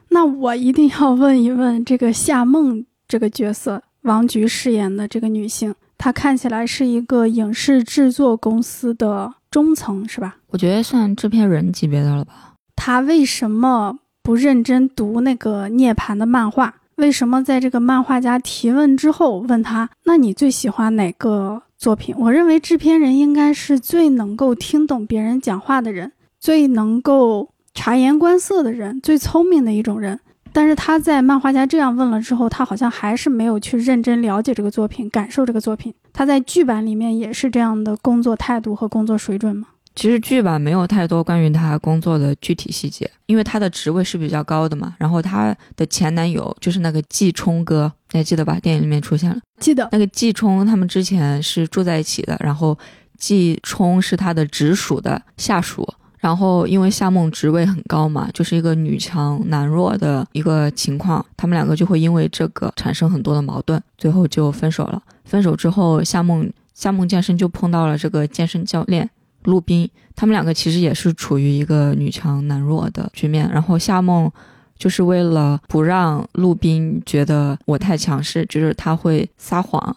[0.08, 10.38] 那我一定要问一问这个夏梦这个角色，王菊饰演的这个女性，她看起来是一个影视制作公司的中层，是吧？
[10.48, 12.54] 我觉得算制片人级别的了吧。
[12.74, 16.74] 她为什么不认真读那个涅槃的漫画？
[17.00, 22.14] 为什么在这个漫画家提问之后问他，那你最喜欢哪个作品？
[22.18, 30.20] 我认为制片人应该是最能够听懂别人讲话的人，最能够察言观色的人，最聪明的一种人。
[30.52, 35.94] 但是他在漫画家这样问了之后，他好像还是没有去认真了解这个作品，感受这个作品。
[36.12, 39.68] 他在剧版里面也是这样的工作态度和工作水准吗？
[39.94, 44.94] 其实剧吧没有太多关于她工作的具体细节，因为她的职位是比较高的嘛。
[44.98, 48.58] 然后她的前男友就是那个季冲哥，你还记得吧？
[48.60, 52.36] 电影里面出现了，记得那个季冲，他们之前是住在一起的。
[52.40, 52.78] 然后
[53.18, 55.86] 季冲是他的直属的下属。
[56.18, 65.02] 然后因为夏梦职位很高嘛，就是一个女强男弱的一个情况，他们两个就会因为这个产生很多的矛盾，最后就分手了。
[65.24, 69.08] 分手之后，夏梦夏梦健身就碰到了这个健身教练。
[69.44, 73.50] 陆冰，他们两个其实也是处于一个女强男弱的局面。
[73.50, 74.30] 然后夏梦
[74.78, 79.96] 就是为了不让陆斌觉得我太强势，就是他会撒谎，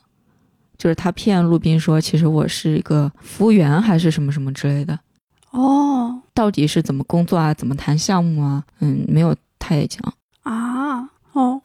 [0.78, 5.00] 就是他骗陆斌说其实我是一个服务员还是什么什么之类的。
[5.52, 7.54] 哦到底是怎么工作啊？
[7.54, 8.64] 怎么谈项目啊？
[8.80, 10.02] 嗯，没有太讲。
[10.42, 11.62] 啊哦，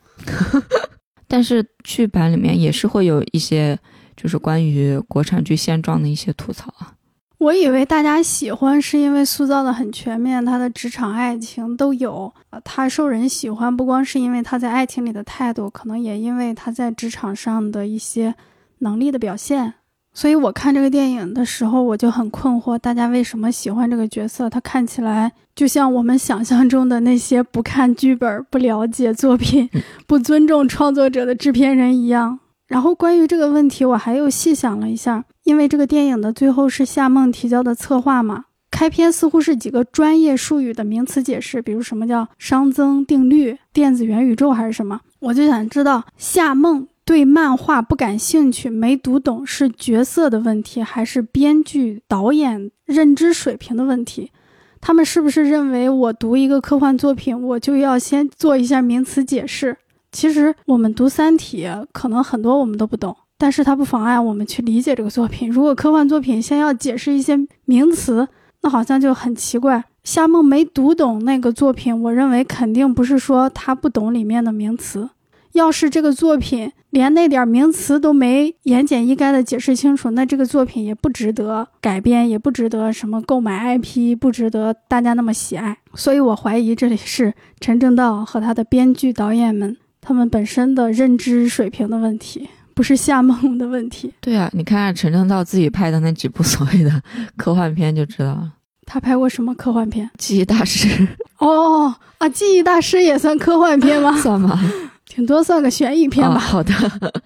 [1.27, 3.79] 但是剧版里面也是会有一些，
[4.14, 6.93] 就是关于国产剧现状的一些吐槽啊。
[7.38, 12.33] 我以为大家喜欢是因为塑造的很全面，他的职场、爱情都有。
[12.51, 18.35] 呃他受人喜欢，不光是因为他在爱情里的态度，可能也因为他在职场上的一些
[18.79, 19.74] 能力的表现。
[20.12, 24.51] 所以我看这个电影的时候，我就很困惑，大家为什么喜欢这个角色？
[24.51, 29.70] 他看起来就像我们想象中的那些不看剧本、不了解作品、
[30.09, 32.40] 不尊重创作者的制片人一样。
[32.66, 54.30] 然后关于这个问题，我还又细想了一下，因为这个电影的最后是夏梦提交的策划嘛，开篇似乎是几个专业术语的名词解释，比如什么叫熵增定律、电子元宇宙还是什么，我就想知道夏梦对漫画不感兴趣、没读懂是角色的问题，还是编剧、导演认知水平的问题？
[54.82, 59.78] 他们是不是认为我读一个科幻作品，我就要先做一下名词解释？
[60.12, 65.48] 其实我们读《三体》，可能很多我们都不懂，但是它不妨碍我们去理解这个作品。
[65.48, 68.29] 如果科幻作品先要解释一些名词，
[68.62, 69.85] 那好像就很奇怪。
[70.03, 75.09] 夏梦没读懂那个作品，我认为肯定不是说他不懂里面的名词。
[75.53, 85.79] 要是这个作品连那点名词都没言简意赅的解释清楚，那这个作品也不值得改编，也不值得什么购买 IP，不值得大家那么喜爱。
[85.94, 92.48] 所以我怀疑这里是陈正道和他的编剧导演们他们本身的认知水平的问题，
[92.79, 94.14] 不是夏梦的问题。
[94.21, 97.03] 对啊，你看看陈正道自己拍的那几部所谓的
[97.37, 98.53] 科幻片就知道了，
[98.87, 100.07] 他拍过什么科幻片？
[100.17, 100.87] 《记忆大师》
[101.38, 104.17] 哦啊，记忆大师也算科幻片吗？
[104.23, 104.57] 算吧，
[105.09, 106.37] 挺多算个悬疑片吧。
[106.37, 106.73] 哦好的，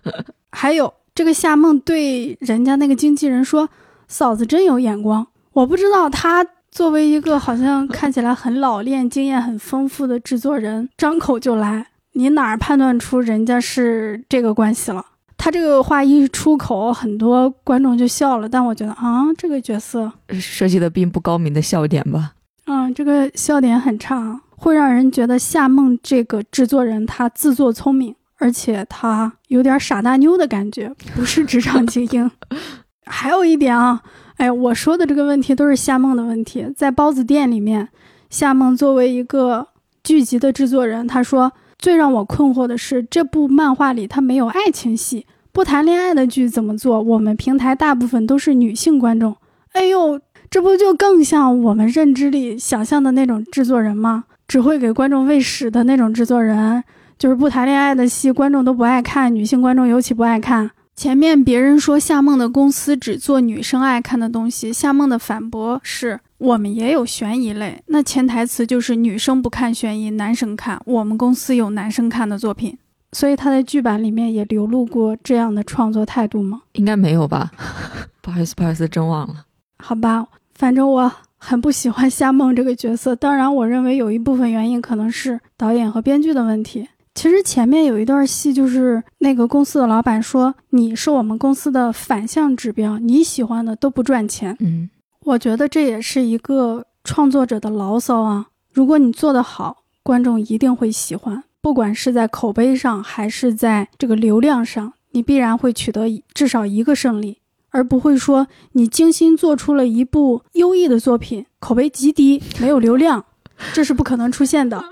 [0.52, 3.68] 还有这个夏梦对人家那个经纪人说
[4.08, 15.04] ：“嫂子真有眼光。”我不知道他作为一个好像看起来很老练、经验很丰富的制作人，张口就来，你哪儿判断出人家是这个关系了？
[15.42, 18.48] 他这个话一出口，很多观众就笑了。
[18.48, 22.34] 但我觉得啊，这个角色，设计的并不高明的笑点吧。
[22.66, 32.30] 嗯，这个笑点很差，会让人觉得夏梦这个制作人他自作聪明，而且他有点傻大妞的感觉，不是职场精英。
[33.06, 34.00] 还有一点啊，
[34.36, 36.72] 哎，我说的这个问题都是夏梦的问题。
[36.76, 37.88] 在包子店里面，
[38.30, 39.66] 夏梦作为一个
[40.04, 41.50] 剧集的制作人，他说
[41.82, 47.02] 最让我困惑的是，这部漫画里他没有爱情戏，不谈恋爱的剧怎么做？
[47.02, 49.36] 我们平台大部分都是女性观众，
[49.72, 50.18] 哎呦。
[50.50, 54.24] 这不就更像我们认知里想象的那种制作人吗？
[54.46, 56.84] 只会给观众喂屎的那种制作人，
[57.18, 60.70] 就是不谈恋爱的戏，观众都不爱看，女性观众尤其不爱看。
[60.94, 70.80] 前面别人说夏梦的公司只做女生爱看的东西，夏梦的反驳是我们也有悬疑类，那潜台词就是女生不看悬疑，男生看。
[70.84, 72.76] 我们公司有男生看的作品，
[73.12, 76.62] 所以他在剧版里面也流露过这样的创作态度吗？
[76.72, 77.52] 应该没有吧？
[78.20, 79.46] 不好意思，不好意思，真忘了。
[79.78, 80.26] 好吧。
[80.54, 86.88] 反正我很不喜欢夏梦这个角色，当然，我认为有一部分原因可能是导演和编剧的问题。
[87.14, 94.88] 其实前面有一段戏，就是那个公司的老板说：“你是我们公司的反向指标，你喜欢的都不赚钱。”嗯，
[95.24, 98.48] 我觉得这也是一个创作者的牢骚啊。
[98.72, 107.38] 如果你做得好，观众一定会喜欢，不管是在口碑上还是在这个流量上，你必然会取得至少一个胜利。
[107.74, 113.24] 而不会说你精心做出了一部优异的作品，口碑极低，没有流量，
[113.72, 114.84] 这是不可能出现的。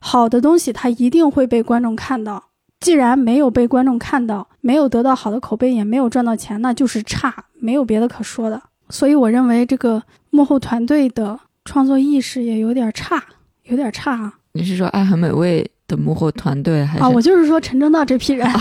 [0.00, 2.46] 好的东西它一定会被观众看到，
[2.80, 8.60] 既然没有被观众看到，没有得到好的口碑，也没有赚到钱，那就是差，没有别的可说的。
[8.92, 13.24] 所以我认为这个幕后团队的创作意识也有点差，
[13.64, 14.34] 有点差啊。
[14.52, 17.02] 你是说《爱很美味》的幕后团队还是？
[17.02, 18.46] 啊，我就是说陈正道这批人。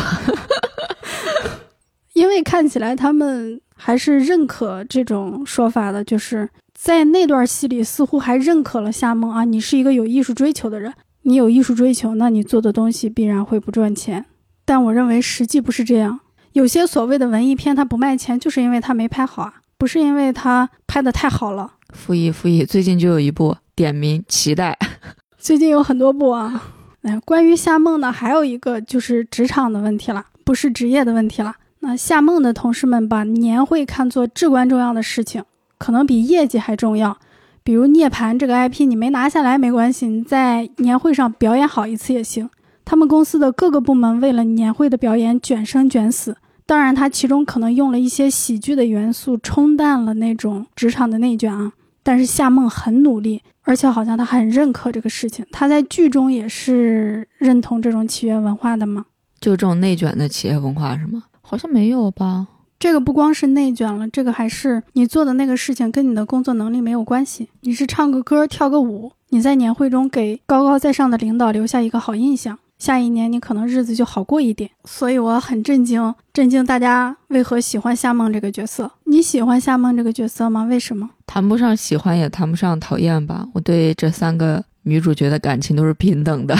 [2.13, 14.25] 因为看起来他们还是认可这种说法的，就是在那段戏里似乎还认可了夏梦啊，你是一个有艺术追求的人，你有艺术追求，那你做的东西必然会不赚钱。
[14.63, 16.21] 但我认为实际不是这样，
[16.53, 21.73] 有些所谓的文艺片它不卖钱，就是因为它没拍好啊，不是因为他拍的太好了。
[21.91, 24.77] 复议复议，最近就有一部点名期待，
[25.39, 26.69] 最近有很多部啊。
[27.01, 31.55] 哎，关于夏梦呢，还有一个就是职场的问题了，不是职业的问题了。
[31.79, 35.43] 那夏梦的同事们把年会看作至关重要的事情，
[35.79, 37.17] 可能比业绩还重要，
[37.63, 42.47] 比如《涅槃》这个 IP，你没拿下来没关系，你在年会上表演好一次也行。
[42.85, 51.73] 他们公司的各个部门为了年会的表演卷生卷死，当然它其中可能用了一些喜剧的元素，冲淡了那种职场的内卷啊。
[52.03, 55.45] 但是夏梦很努力，而且好像他很认可这个事情。
[55.51, 59.05] 他在剧中也是认同这种企业文化的吗？
[59.39, 61.23] 就这种内卷的企业文化是吗？
[61.41, 62.47] 好像没有吧。
[62.79, 67.49] 这个不光是内卷了，这个还是你做的那个事情跟你的工作能力没有关系。
[67.61, 74.67] 你是唱个歌、跳个舞，你在年会中给高高在上的领导留下一个好印象，下一年你可能日子就好过一点。
[74.85, 78.91] 所以我很震惊，震惊大家为何喜欢夏梦这个角色？
[79.03, 80.63] 你喜欢夏梦这个角色吗？
[80.63, 81.07] 为什么？
[81.27, 83.47] 谈不上喜欢，也谈不上讨厌吧。
[83.53, 86.57] 我对这三个女主角的感情都是平等的，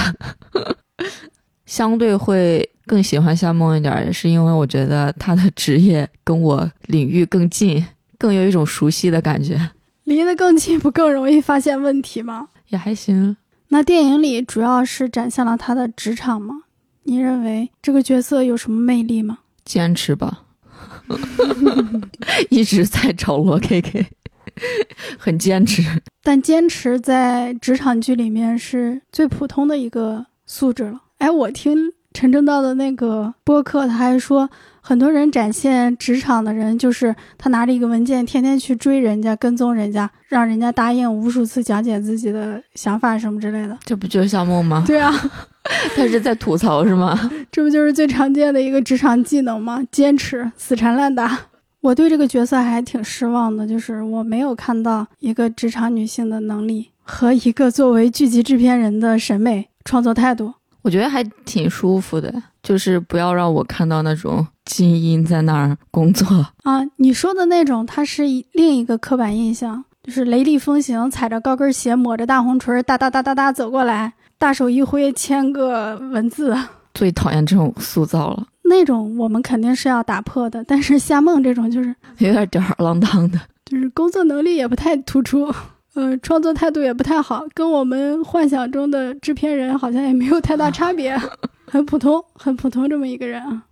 [1.65, 2.69] 相对会。
[2.88, 7.86] 更喜欢夏梦一点，也是因为我觉得她的职业跟我领域更近，
[8.17, 9.72] 更有一种熟悉的感觉。
[10.03, 12.49] 离得更近，不更容易发现问题吗？
[12.67, 13.38] 也还行。
[13.74, 16.63] 那电影里主要是展现了他的职场吗？
[17.03, 19.39] 你认为这个角色有什么魅力吗？
[19.63, 20.43] 坚持吧，
[22.51, 24.07] 一直在找罗 K K，
[25.17, 25.82] 很坚持。
[26.22, 31.01] 但坚持在职场剧里面是最普通的一个素质了。
[31.19, 31.93] 哎，我听。
[32.13, 34.49] 陈正道的那个播客，他还说，
[34.82, 43.77] 很多人展现职场的人，就是他拿着一个文件，天天去追人家，跟踪人家，让人家答应无数次讲解自己的想法什么之类的。
[43.86, 44.84] 这不就是夏梦吗？
[44.86, 45.13] 对啊，
[45.95, 47.17] 他是在吐槽是吗？
[47.51, 49.82] 这不就是最常见的一个职场技能吗？
[49.91, 51.39] 坚持，死缠烂打。
[51.82, 60.53] 我对这个角色还挺失望的，就是我没有看到一个职场女性的能力和一个作为剧集制片人的审美创作态度。
[60.84, 66.26] 我觉得还挺舒服的，就是不要让我看到那种精英在那儿工作
[66.63, 66.82] 啊。
[66.95, 76.57] 你说的那种，它是另一个刻板印象，就是雷厉风行，踩着高跟鞋，抹着大红唇，哒哒哒哒哒走过来，大手一挥，签个文字。
[76.93, 80.63] 最讨厌这种塑造了，那种我们肯定是要打破的。
[80.63, 85.53] 但是夏梦这种就是有点吊儿郎当的，就是工作能力也不太突出。
[85.93, 91.19] 呃，创作态度也不太好，跟我们幻想中的制片人好像也没有太大差别，
[91.67, 93.63] 很普通，很普通这么一个人啊。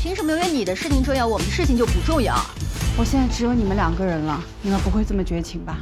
[0.00, 2.34] 凭什么因为你的事情重要，我们的事情就不重要？
[2.98, 5.78] 我现在只有你们两个人了，你们不会这么绝情吧？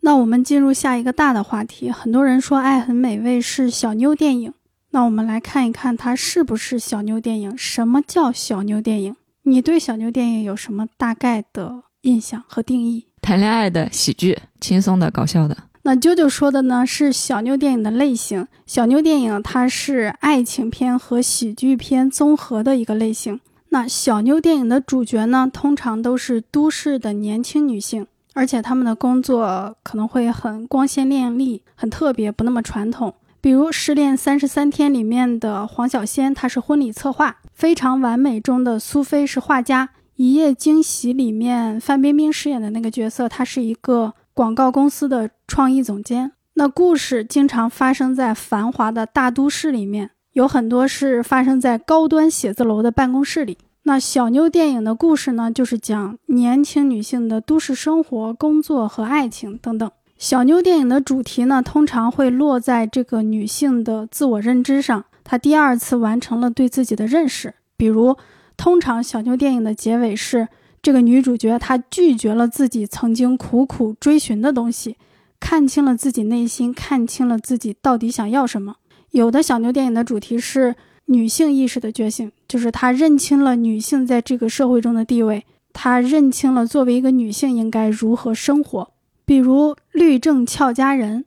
[0.00, 1.90] 那我们进入下一个大的话题。
[1.90, 4.54] 很多人说《爱很美味》是小妞电影，
[4.90, 7.56] 那我们来看一看它是不是小妞电影？
[7.58, 9.16] 什么叫小妞电影？
[9.42, 13.06] 你对小妞电影有什么大概的印象和定义？
[13.20, 15.56] 谈恋爱的喜剧，轻松的、搞笑的。
[15.82, 18.46] 那啾啾说的呢是小妞电影的类型。
[18.66, 23.40] 小妞电影它是爱情片和喜剧片综合的一个类型。
[23.70, 33.14] 那小妞电影的主角呢，通常都是都市的年轻女性，而且她们的工作可能会很光鲜亮丽、很特别，不那么传统。
[33.40, 39.90] 比如《失恋三十三天》里面的黄小仙，她是婚礼策划；《非常完美》中的苏菲是画家。
[40.16, 46.32] 一夜惊喜里面，范冰冰饰演的那个角色，她是一个广告公司的创意总监。
[46.54, 53.58] 那故事经常发生在繁华的大都市里面，有很多是发生在高端写字楼的办公室里。
[53.82, 59.90] 那小妞电影的故事呢，就是讲年轻女性的都市生活、工作和爱情等等。
[60.16, 68.16] 小妞电影的主题呢，通常会落在这个女性的自我认知上，她第二次完成了对自己的认识，比如。
[68.56, 70.48] 通常小妞电影的结尾是
[70.82, 74.96] 这个女主角她拒绝了自己曾经苦苦追寻的东西，
[75.38, 78.76] 看清了自己内心，看清了自己到底想要什么。
[79.10, 80.76] 有的小妞电影的主题是
[81.06, 88.92] 女性意识的觉醒，就是她认清了女性在这个社会中的地位，她认清了作为一个女性应该如何生活。
[89.24, 91.20] 比如《律政俏佳人》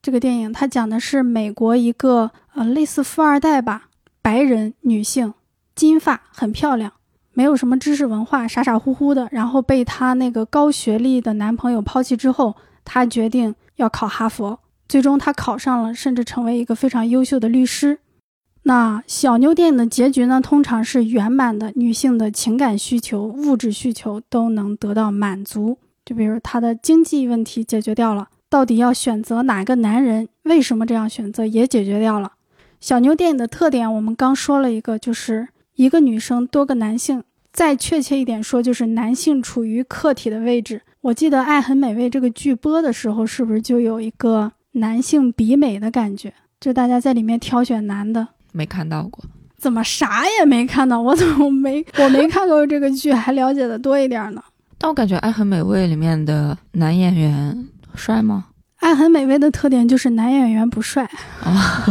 [0.00, 3.88] 这个电影，它讲的是美国一个呃类似富二代吧，
[4.22, 5.34] 白人女性。
[5.74, 6.92] 金发很漂亮，
[7.32, 9.28] 没有什么知识文化，傻傻乎乎的。
[9.30, 14.58] 然后被她那个高学历的男朋友抛弃之后，她决定要考哈佛。
[14.88, 17.98] 最终她考上了，甚至成为一个非常优秀的律师。
[18.64, 20.40] 那小妞电影的结局呢？
[20.40, 25.78] 通常是圆满的，女性的情感需求、物质需求都能得到满足。
[26.04, 30.28] 就比如她的经济问题解决掉了，到底要选择哪个男人？
[30.42, 32.32] 为什么这样选择也解决掉了。
[32.80, 35.48] 小妞电影的特点，我们刚说了一个，就是。
[35.80, 37.24] 一个女生，多个男性，
[37.54, 40.82] 再确切一点说，就是男性处于客体的位置。
[41.00, 46.34] 我记得《爱很美味》这个剧播的时候，是不是就有一个男性比美的感觉？
[46.60, 49.24] 就大家在里面挑选男的，没看到过，
[49.56, 51.00] 怎么啥也没看到？
[51.00, 54.42] 我怎么没我没看过这个剧，还了解的多一点呢？
[54.76, 58.48] 但我感觉《爱很美味》里面的男演员帅吗？
[58.80, 61.04] 爱很美味的特点就是男演员不帅，
[61.42, 61.86] 啊，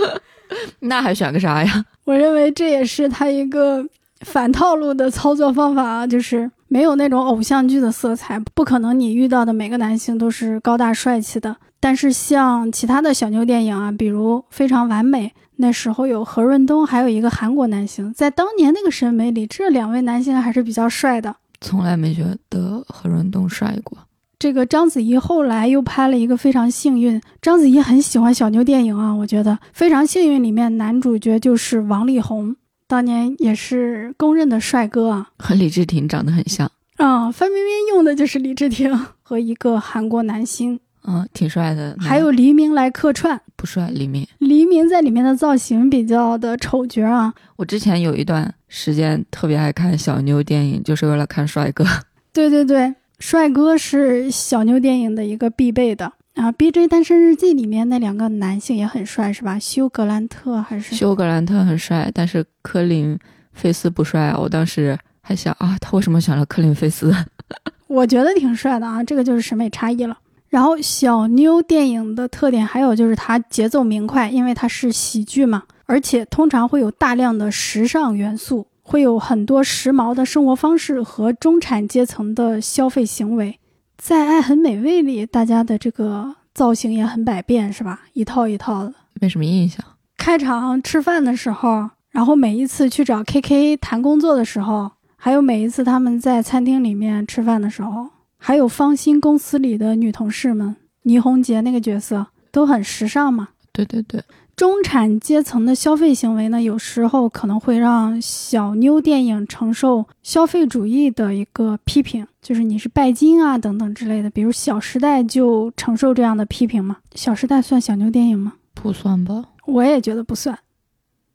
[0.80, 1.82] 那还选个啥呀？
[2.06, 3.84] 我认为这也是他一个
[4.20, 11.56] 反套路的操作方法啊，就是没有那种偶像剧的色彩，不可能你遇到的每个男性都是高大帅气的。
[11.80, 15.26] 但是像其他的小妞电影啊，比如《非常完美》，
[15.56, 21.34] 那时候有何润东，还有一个韩国男星，在当年那个审美里，这两位男星还是比较帅的。
[21.60, 23.98] 从来没觉得何润东帅过。
[24.38, 32.54] 这个章子怡后来又拍了一个《非常幸运》，章子怡很喜欢小妞电影啊，我觉得《非常幸运》里面男主角就是王力宏，
[32.86, 35.28] 当年也是公认的帅哥啊。
[35.38, 41.96] 和李治廷长得很像，啊、范冰冰用的就是李治廷和一个韩国男星，嗯，挺帅的。
[41.98, 43.40] 还有黎明来客串。
[43.56, 44.28] 不帅黎明。
[44.36, 51.86] 黎明在里面的造型比较的丑角啊，我之前有一段时间特别爱看小妞电影，就是为了看帅哥。
[52.34, 56.52] 对对对，帅哥是小妞电影的一个必备的啊。
[56.52, 56.86] 《B.J.
[56.86, 59.58] 单身日记》里面那两个男性也很帅，是吧？
[59.58, 63.18] 休格兰特还是休格兰特很帅，但是科林
[63.52, 64.38] 费斯不帅啊。
[64.38, 67.12] 我当时还想啊，他为什么选了科林费斯？
[67.88, 70.18] 我觉得挺帅的啊，这个就是审美差异了。
[70.48, 83.58] 然后小妞电影的特点还有就是它节奏明快，因为它是喜剧嘛，而且通常会有大量的时尚元素，会有很多时髦的生活方式和中产阶层的消费行为。
[83.98, 88.02] 在《爱很美味》里，大家的这个造型也很百变，是吧？
[88.12, 88.94] 一套一套的。
[89.20, 89.84] 没什么印象。
[90.16, 103.48] 开场吃饭的时候，然后每一次去找 KK 谈工作的时候，还有每一次他们在餐厅里面吃饭的时候，还有方心公司里的女同事们，倪虹洁那个角色都很时尚嘛。
[103.72, 104.22] 对对对，
[104.56, 114.30] 中产阶层的消费行为呢，有时候可能会让小妞电影承受消费主义的一个批评，就是你是拜金啊等等之类的。
[114.30, 116.96] 比如《小时代》就承受这样的批评嘛。
[117.20, 118.54] 《小时代》算小妞电影吗？
[118.72, 119.44] 不算吧。
[119.66, 120.58] 我也觉得不算。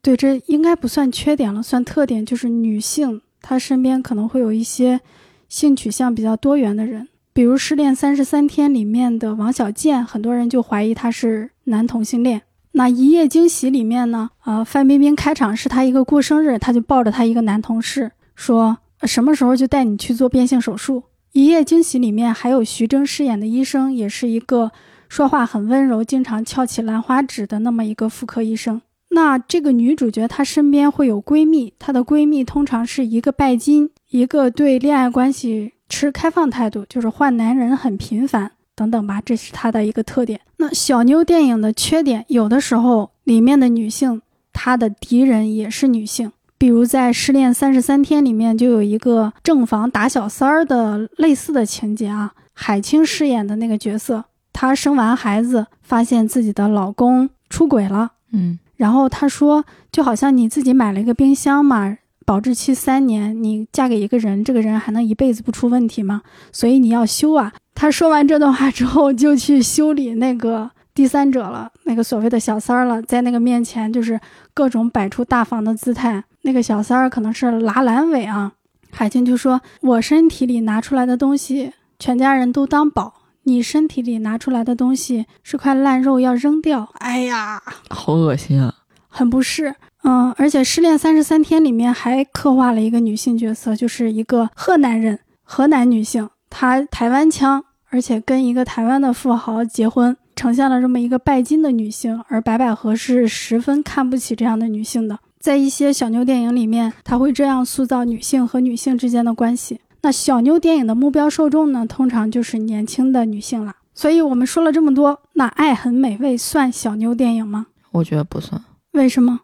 [0.01, 4.99] 对，这应该不算缺点了，算特点，就是女性她身边可能会有一些
[5.47, 12.41] 性取向比较多元的人，比如《失恋三十三天》里面的王小贱，很多人就怀疑他是男同性恋。
[12.73, 20.99] 那《一夜惊喜》里面呢，呃，范冰冰开场是她一个过生日，她就抱着她一个男同事说，什么时候就带你去做变性手术。
[21.33, 24.71] 《一夜惊喜》里面还有徐峥饰演的医生，也是一个
[25.09, 28.81] 说话很温柔，经常翘起兰花指的那么一个妇科医生。
[29.09, 40.39] 那这个女主角她身边会有闺蜜，她的闺蜜通常是一个拜金，一个对恋爱关系持开放态度，就是换男人很频繁等等吧，这是她的一个特点。
[40.61, 44.21] 那小妞电影的缺点，有的时候里面的女性
[44.53, 58.11] 她的敌人也是女性，比如在《失恋三十三天》里面就有一个正房打小三儿的类似的情节啊，海清饰演的那个角色，她生完孩子发现自己的老公出轨了。
[58.31, 61.97] 嗯，然后她说，就好像你自己买了一个冰箱嘛，
[62.31, 66.21] 保质期三年，你嫁给一个人，这个人还能一辈子不出问题吗？
[66.53, 67.51] 所以你要修啊。
[67.75, 74.17] 他说完这段话之后，就去修理那个第三者了，那个所谓的小三儿了，在那个面前就是
[74.53, 76.23] 各种摆出大方的姿态。
[76.43, 78.53] 那个小三儿可能是拉阑尾啊。
[78.91, 83.13] 海清就说：“我身体里拿出来的东西，全家人都当宝。”
[83.43, 86.87] 你身体里拿出来的东西是块烂肉，要扔掉。
[86.99, 88.73] 哎呀，好恶心啊！
[89.09, 89.75] 很不适。
[90.03, 102.19] 嗯，而且《失恋三十三天》里面还刻画了一个女性角色，就是一个河南人，河南女性，她台湾腔，而且跟一个台湾的富豪结婚，呈现了这么一个拜金的女性。
[102.29, 109.79] 而白百合是十分看不起这样的女性的，在一些小妞电影里面，她会这样塑造女性和女性之间的关系。
[110.01, 113.75] 那小妞电影的目标受众呢，通常就是年轻的女性啦。
[113.93, 117.67] 所以我们说了这么多，那《爱很美味》算小妞电影吗？
[117.91, 118.59] 我觉得不算。
[118.93, 119.41] 为什么？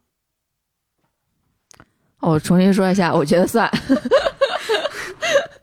[2.19, 3.69] 哦我重新说一下，我觉得算。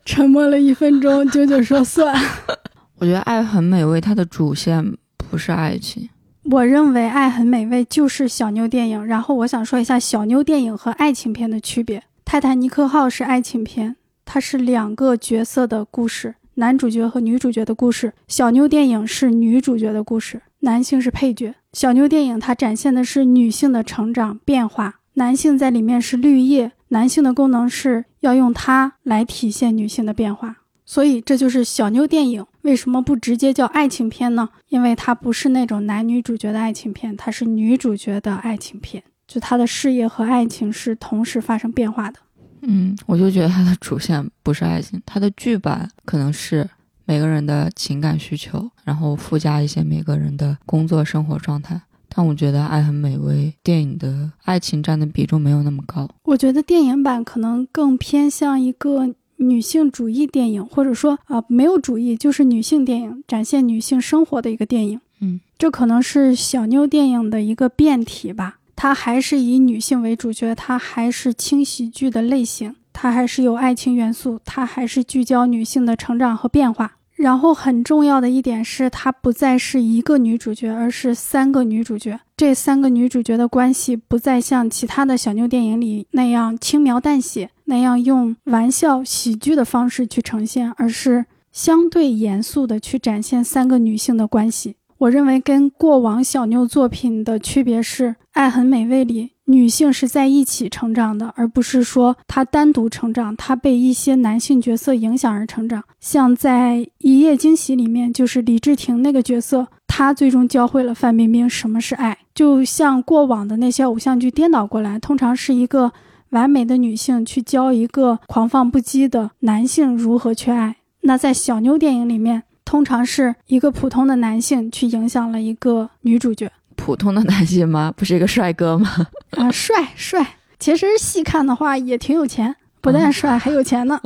[0.04, 2.14] 沉默了一分钟，九九说算。
[2.98, 6.08] 我觉得《爱很美味》它的主线不是爱情。
[6.44, 9.04] 我认为《爱很美味》就是小妞电影。
[9.04, 11.98] 然后我想说一下小妞电影和爱情片的区别。
[12.24, 18.12] 《泰坦尼克号》是爱情片，它是两个角色的故事，男主角和女主角的故事。
[18.28, 21.54] 小妞电影是女主角的故事，男性是配角。
[21.72, 30.56] 小妞电影它展现的是女性的成长变化，男性在里面是绿叶，男性的功能是要用它来体现女性的变化。
[30.84, 34.50] 所以这就是小妞电影为什么不直接叫爱情片呢？
[34.68, 42.18] 因为它不是那种男女主角的爱情片，它是女主角的爱情片，就她的事业和爱情是同时发生变化的。
[42.62, 46.68] 嗯，我就觉得它的主线不是爱情，它的剧版可能是，
[47.06, 51.80] 每个人的情感需求，然后附加一些每个人的工作生活状态。
[52.14, 56.08] 但我觉得《爱很美味》电影的爱情占的比重没有那么高。
[56.22, 65.00] 我觉得电影版可能更偏向一个女性主义电影，或者说啊、没有主义，就是女性电影，展现女性生活的一个电影。
[65.20, 68.58] 嗯，这可能是小妞电影的一个变体吧。
[68.76, 76.96] 它还是以女性为主角，它还是轻喜剧的类型，它还是有爱情元素，它还是聚焦女性的成长和变化。
[77.24, 82.20] 然后很重要的一点是，它不再是一个女主角，而是三个女主角。
[82.36, 94.76] 这三个女主角的关系不再像其他的小妞电影里那样轻描淡写，那样用玩笑喜剧的方式去呈现，而是相对严肃的去展现三个女性的关系。
[94.98, 105.84] 我认为跟过往小妞作品的区别是，《爱很美味》里女性是在一起成长的，而不是说她单独成长，她被一些男性角色影响而成长。
[106.00, 112.16] 像在《一夜惊喜》里面，就是李治廷那个角色，她最终教会了范冰冰什么是爱。
[112.34, 115.92] 就像过往的那些偶像剧颠倒过来，通常是一个
[116.30, 120.76] 完美的女性去教一个狂放不羁的男性如何去爱。
[121.02, 126.50] 那在小妞电影里面，通常是一个普通的男性去影响了一个女主角。
[126.84, 127.90] 普通的男性吗？
[127.96, 128.90] 不是一个帅哥吗？
[129.38, 130.36] 啊，帅帅！
[130.58, 133.98] 其实细看的话也挺有钱，不但帅还有钱呢。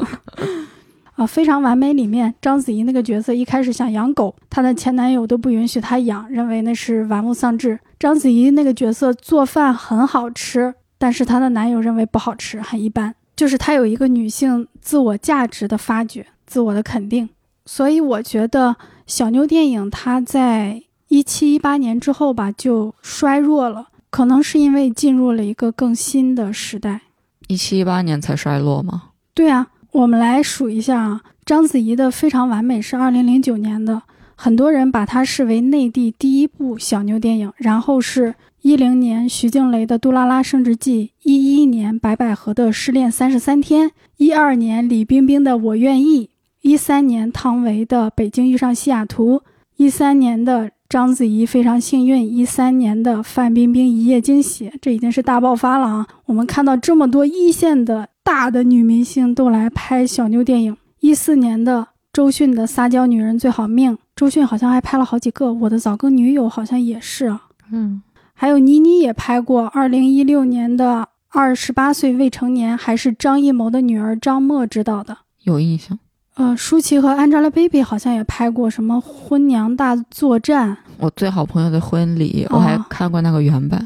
[1.17, 7.77] 啊，非常完美里面，章子怡那个角色一开始想养狗，她的前男友都不允许她养，认为那是玩物丧志。
[7.99, 13.13] 章子怡那个角色做饭很好吃，但是她的男友认为不好吃，很一般。
[13.35, 17.29] 就是她有一个女性自我价值的发掘，自我的肯定。
[17.67, 23.89] 所以我觉得小妞电影它在一七一八年之后吧就衰弱了。
[24.11, 27.03] 可能是因为进入了一个更新的时代。
[27.47, 29.11] 一七一八年才衰落吗？
[29.35, 34.03] 对啊，我们来数一下啊，章子怡的《非常完美》是二零零九年的，
[34.35, 37.53] 很多人把它视为内地第一部小妞电影。
[37.59, 46.27] 然后是一零年徐静蕾的《杜拉拉升职记》，一一年白百合的《失恋三十三天》，一二年李冰冰的《我愿意》，
[46.63, 49.37] 一三年汤唯的《北京遇上西雅图》，
[49.77, 50.71] 一三年的。
[50.89, 56.07] 章子怡非常幸运，一三年的范冰冰一夜惊喜，这已经是大爆发了啊！
[56.25, 60.75] 我们看到这么多一线的大的女明星都来拍小妞电影。
[61.01, 67.43] 一四年的周迅的《撒娇女人最好命》，周迅好像还拍了好几个，《我的早更女友》好像也是啊。
[67.71, 68.01] 嗯，
[68.33, 69.67] 还有倪妮也拍过。
[69.67, 75.99] 二零一六年的《二十八岁未成年》，还是张艺谋的女儿张默执导的，有印象。
[76.39, 80.71] 呃，舒淇和 Angelababy 好像也拍过什么《婚娘大作战》。
[80.99, 83.85] 我最好朋友的婚礼，哦我还看过那个原版，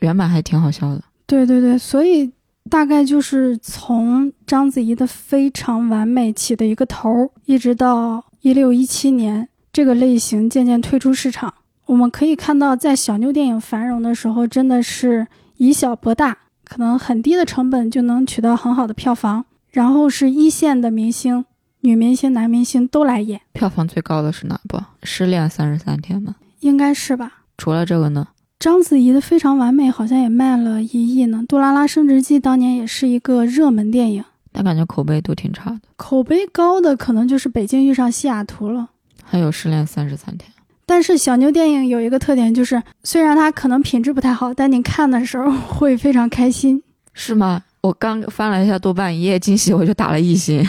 [0.00, 1.02] 原版还挺好笑的。
[1.24, 2.30] 对对对，所以
[2.68, 11.54] 大概就是从章子怡的《非常完美》起的一个头儿，一直到一六一七年，这个类型渐渐退出市场。
[11.86, 15.26] 我们可以看到，在小妞电影繁荣的时候，真的是
[15.56, 21.46] 以小博大，可能很低的成本就能取到很好的票房，然后是一线的明星。
[21.82, 24.76] 女明星、男明星都来演，票房最高的是哪部？
[25.02, 26.34] 《失恋三十三天》吗？
[26.60, 27.32] 应该是吧？
[27.56, 28.28] 除了这个呢？
[28.58, 34.22] 章子怡的《非常完美》好像也卖了一亿呢，《杜拉拉升职记》当年也是一个热门电影，
[34.52, 35.80] 但感觉口碑都挺差的。
[35.96, 38.90] 口碑高的可能就是《北京遇上西雅图》了。
[39.24, 40.50] 还有《失恋三十三天》，
[40.84, 46.82] 但是小牛电影有一个特点，就是虽然它可能品质不太好，但你看的时候会非常开心。
[47.14, 47.62] 是吗？
[47.80, 50.62] 我刚翻了一下豆瓣，一夜惊喜我就打了一星。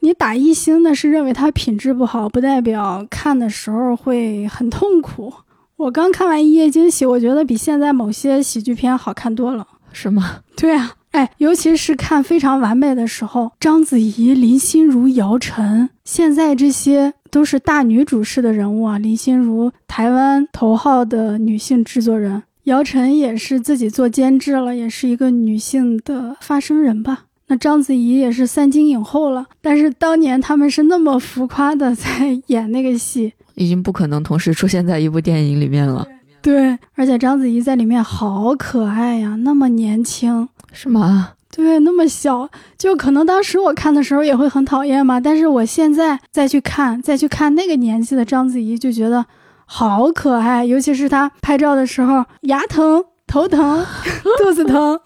[0.00, 5.32] 你打一星的是认为它品质不好，不代表看的时候会很痛苦。
[5.76, 9.66] 我刚看完《一夜惊喜》，我觉得比现在某些喜剧片好看多了。
[9.92, 10.38] 是吗？
[10.56, 18.98] 对啊，哎，尤其是看《非常完美》的时候，章子怡、林心如、姚晨，现在这些都是大女主式的人物啊。
[18.98, 27.24] 林心如，台湾头号的女性制作人；姚晨也是自己做监制了，也是一个女性的发声人吧。
[27.50, 36.06] 那章子怡也是三金影后了，但是当年他们是那么浮夸的在 演那个戏，已经不可能同时出现在一部电影里面了，
[36.40, 41.32] 对，而且章子怡在里面好可爱呀，那么年轻，是吗？
[41.50, 42.48] 对，那么小，
[42.78, 49.26] 就可能当时我看的时候也会很讨厌嘛，但是我现在再去看，再去看那个年纪的章子怡，就觉得
[49.64, 53.86] 好可爱，尤其是她拍照的时候，牙疼、头疼、
[54.42, 55.00] 肚子疼，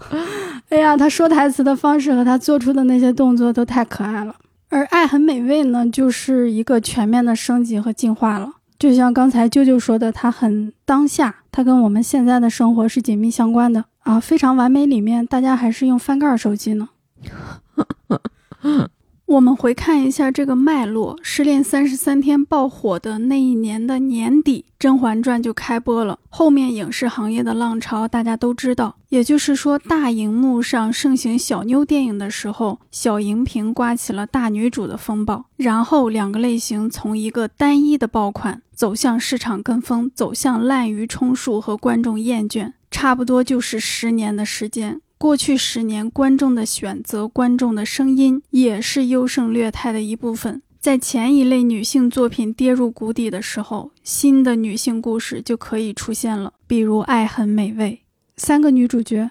[0.71, 4.35] 哎呀，他说台词的方式和他做出的那些动作都太可爱了。
[4.71, 8.51] 而《爱很美味》呢，就是一个全面的升级和进化了。
[8.79, 14.19] 就像刚才啾啾说的，它很当下，它跟我们现在的生活是紧密相关的啊。
[14.19, 16.89] 非常完美里面，大家还是用翻盖手机呢。
[19.27, 26.19] 我们回看一下这个脉络，《失恋三十三天》爆火的那一年的年底，《甄嬛传》就开播了。
[26.29, 35.47] 后面影视行业的浪潮大家都知道，也就是说，大荧幕上盛行小妞电影的时候，小荧屏刮起了大女主的风暴。
[35.57, 45.01] 然后两个类型从一个单一的爆款走向市场跟风，走向滥竽充数和观众厌倦，差不多就是十年的时间。
[45.25, 50.61] 过去十年，观众的选择、观众的声音，也是优胜劣汰的一部分。
[50.79, 58.03] 在前一类女性作品跌入谷底的时候，新的女性故事就可以出现了，比如《爱很美味》，
[58.37, 59.31] 三个女主角，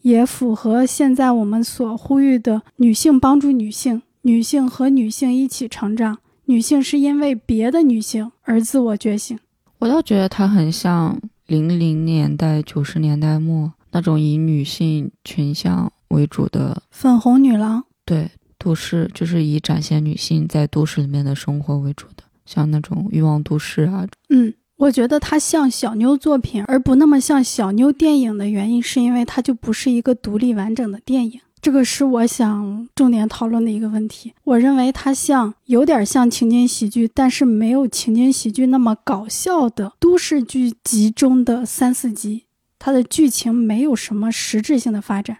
[0.00, 6.16] 也符合现在我们所呼吁的女性帮助女性，女性和女性一起成长，
[6.46, 9.38] 女性是因为别的女性而自我觉醒。
[9.80, 13.74] 我倒觉得它很像零零年代、九十年代末。
[13.94, 18.28] 那种以女性群像为主的粉红女郎，对
[18.58, 24.04] 都市就是以展现女性在都市里面的生活为主的，像那种欲望都市啊。
[24.30, 31.40] 嗯，我觉得它像小妞作品，而不那么像小妞电影的原因，是因为它就不是一个独立完整的电影。
[31.62, 34.34] 这个是我想重点讨论的一个问题。
[34.44, 42.43] 我认为它像有点像情景喜剧，但是没有情景喜剧那么搞笑的都市剧集中的三四集。
[42.84, 45.38] 它的剧情没有什么实质性的发展，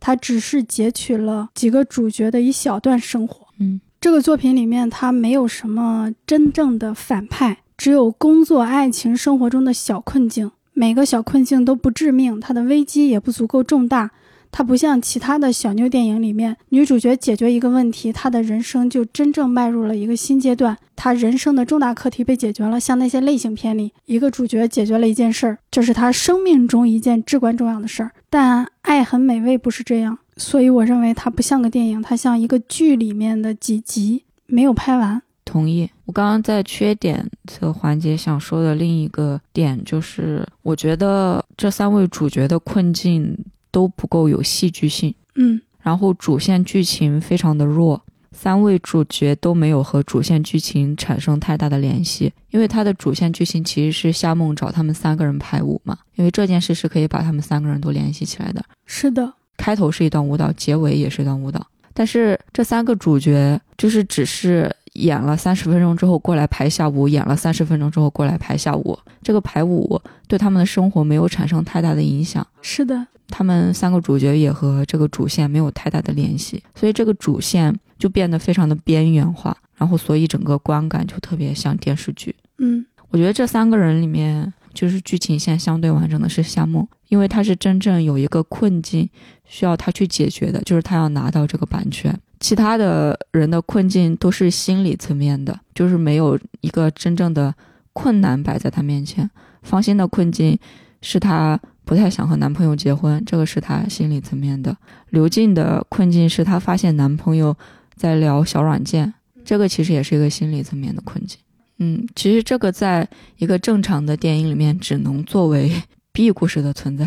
[0.00, 3.48] 它只是截取了几个主角的一小段生活。
[3.58, 14.12] 嗯，这个作品里面它没有什么真正的反派，只有工作、爱情、生活中的小困境，每个小困境都不致命，它的危机也不足够重大。
[14.56, 22.80] 它不像其他的小妞电影里面，女主角解决一个问题，她的人生就真正迈入了一个新阶段，她人生的重大课题被解决了。
[22.80, 28.12] 像那些类型片里，一个主角解决了一件事儿，这是他生命中一件至关重要的事儿。
[28.30, 35.20] 但《爱很美味》不是这样，所以我认为它不像个电影，它像一个剧里面的几集没有拍完。
[35.44, 35.90] 同意。
[36.06, 43.36] 我刚刚在缺点这个环节想说的另一个点就是，我觉得这三位主角的困境。
[43.76, 48.02] 都不够有戏剧性，嗯，然后主线剧情非常的弱，
[48.32, 58.64] 三位主角都没有和主线剧情产生太大的联系，因为他的主线剧情其实是夏梦找他们三个人排舞嘛，因为这件事是可以把他们三个人都联系起来的。
[58.86, 72.46] 是的，开头是一段舞蹈，结尾也是一段舞蹈，但是这三个主角就是只是演了三十分钟之后过来排下舞，演了三十分钟之后过来排下舞，这个排舞对他们的生活没有产生太大的影响。
[72.62, 73.06] 是的。
[73.28, 82.34] 他们三个主角也和这个主线没有太大的联系，所以这个主线就变得非常的边缘化，然后所以整个观感就特别像电视剧。
[82.58, 89.08] 嗯，我觉得这三个人里面，就是剧情线相对完整的是夏梦，因为他是真正有一个困境
[89.44, 92.16] 需要他去解决的，就是他要拿到这个版权。
[92.38, 97.52] 其他的人的困境都是心理层面的，就是没有一个真正的
[97.92, 99.28] 困难摆在他面前。
[99.62, 100.56] 方心的困境
[101.02, 101.58] 是他。
[101.86, 104.76] 不太想和男朋友结婚，这个是她心理层面的。
[105.10, 107.56] 刘静的困境是她发现男朋友
[107.94, 109.14] 在聊小软件，
[109.44, 111.38] 这个其实也是一个心理层面的困境。
[111.78, 113.08] 嗯，其实这个在
[113.38, 115.80] 一个正常的电影里面只能作为
[116.10, 117.06] B 故事的存在。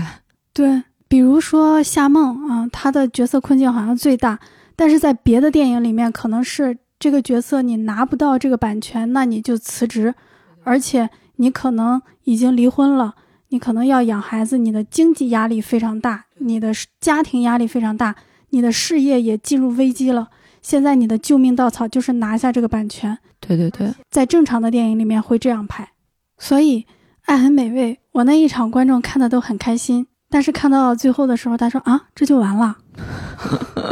[0.54, 4.40] 对，比如说夏梦啊，她的角色困境好像最大，
[4.78, 10.16] 但是在别的电影里面可能是这个角色你拿不到这个版权，那你就辞职，
[10.64, 13.16] 而且你可能已经离婚了。
[13.50, 18.16] 你可能要养孩子，你的经济压力非常大，你的家庭压力非常大，
[18.52, 20.30] 你的事业也进入危机了。
[20.62, 23.18] 现在你的救命稻草就是拿下这个版权。
[23.40, 25.90] 对对对，在正常的电影里面会这样拍，
[26.38, 26.82] 所以
[27.24, 32.78] 《爱很美味》，我那一场观众看的都很开心，但是看到最后的时候，他说啊，这就完了。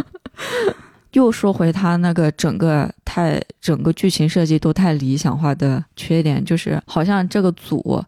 [1.14, 8.04] 又说回他那个整个太整个剧情设计都太理想化的缺点，就是好像这个组。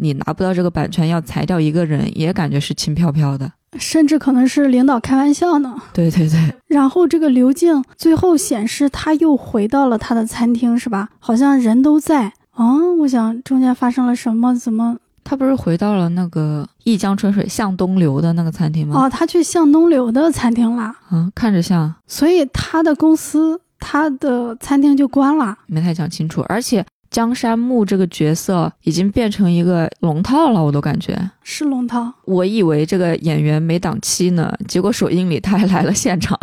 [0.00, 5.76] 你拿不到这个版权，要裁掉一个人，也感觉是轻飘飘的，甚至可能是领导开玩笑呢。
[5.92, 6.54] 对对对。
[6.66, 11.10] 然后这个刘静最后显示他又回到了他的餐厅，是吧？
[11.18, 12.76] 好像人都在啊。
[13.00, 14.58] 我想中间发生了什么？
[14.58, 19.04] 怎么他不是回到了那个一江春水向东流的那个餐厅吗？
[19.04, 20.92] 哦，他去向东流的餐厅了。
[21.12, 21.94] 嗯，看着像。
[22.06, 25.56] 所以他的公司，他的餐厅就关了。
[25.66, 26.84] 没太讲清楚，而且。
[27.10, 32.12] 江山木这个角色已经变成一个龙套了，我都感觉是龙套。
[32.24, 36.38] 我以为这个演员没档期呢，结果首映礼他还来了现场，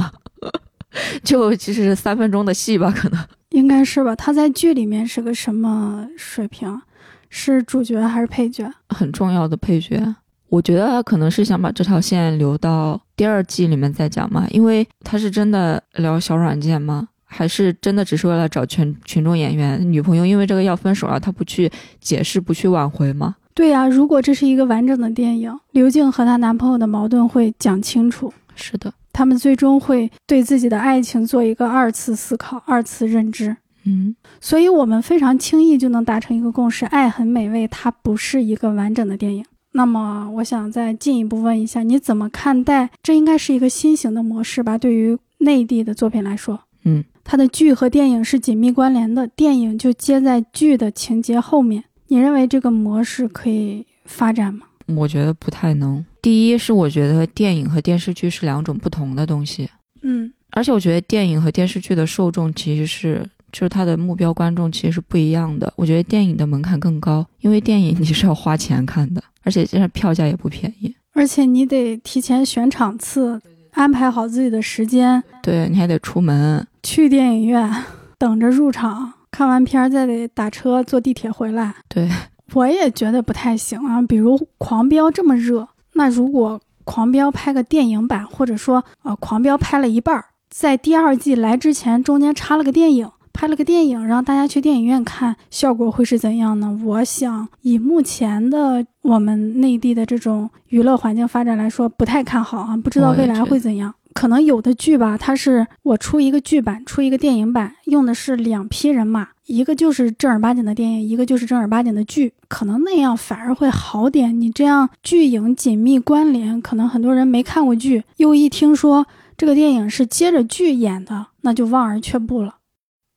[1.23, 4.15] 就其实三分钟的戏吧，可能应该是吧。
[4.15, 6.81] 他在剧里面是个什么水平？
[7.29, 8.71] 是主角还是配角？
[8.89, 10.15] 很重要的配角。
[10.49, 17.09] 我觉得他可能是想把这条线留到第二季里面再讲嘛，因为他是真的聊小软件吗？
[17.27, 19.79] 还是真的只是为了找群群众演员？
[19.91, 21.69] 女朋友因为这个要分手了，他不去
[21.99, 23.35] 解释，不去挽回吗？
[23.53, 33.57] 对呀、如果这是一个完整的电影，刘静和她男朋友的矛盾会讲清楚，是的，他们最终会对自己的爱情做一个二次思考、二次认知。
[33.83, 39.45] 嗯，所以，我们非常轻易就能达成一个共识：《爱很美味》它不是一个完整的电影。
[39.71, 42.89] 那么，我想再进一步问一下，你怎么看待？
[43.01, 44.77] 这应该是一个新型的模式吧？
[44.77, 51.83] 对于内地的作品来说，嗯，它的剧和电影是紧密关联的，电影就接在剧的情节后面。
[52.07, 54.65] 你认为这个模式可以发展吗？
[54.95, 56.03] 我觉得不太能。
[56.21, 59.69] 第一是我觉得电影和电视剧是两种不同的东西，
[60.01, 63.29] 嗯而且我觉得电影和电视剧的受众其实是。
[63.49, 65.71] 就是它的目标观众其实是不一样的。
[65.77, 70.93] 我觉得电影的门槛更高，因为电影你是要花钱看的，而且现在票价也不便宜。
[71.13, 73.41] 而且你得提前选场次，
[73.77, 77.71] 安排好自己的时间，对你还得出门，去电影院
[78.17, 81.75] 等着入场，看完片儿再得打车坐地铁回来。
[81.87, 82.09] 对，
[82.53, 84.01] 我也觉得不太行啊。
[84.01, 93.11] 比如《狂飙》这么热，那如果《狂飙》拍个电影版，或者说呃，《狂飙》拍了一半儿，在第二季来之前中间插了个电影。
[93.37, 96.75] 拍了个电影，让大家去电影院看，效果会是怎样呢？
[96.83, 103.93] 我想，以目前的我们内地的这种娱乐环境发展来说，不太看好啊，不知道未来会怎样。
[104.15, 114.41] 可能有的剧吧，它是我出一个剧版，出一个电影版，用的是两批人马，一个就是正儿八经的电影，一个就是正儿八经的剧，可能那样反而会好点。
[114.41, 119.05] 你这样剧影紧密关联，可能很多人没看过剧，又一听说
[119.37, 122.55] 这个电影是接着剧演的，那就望而却步了。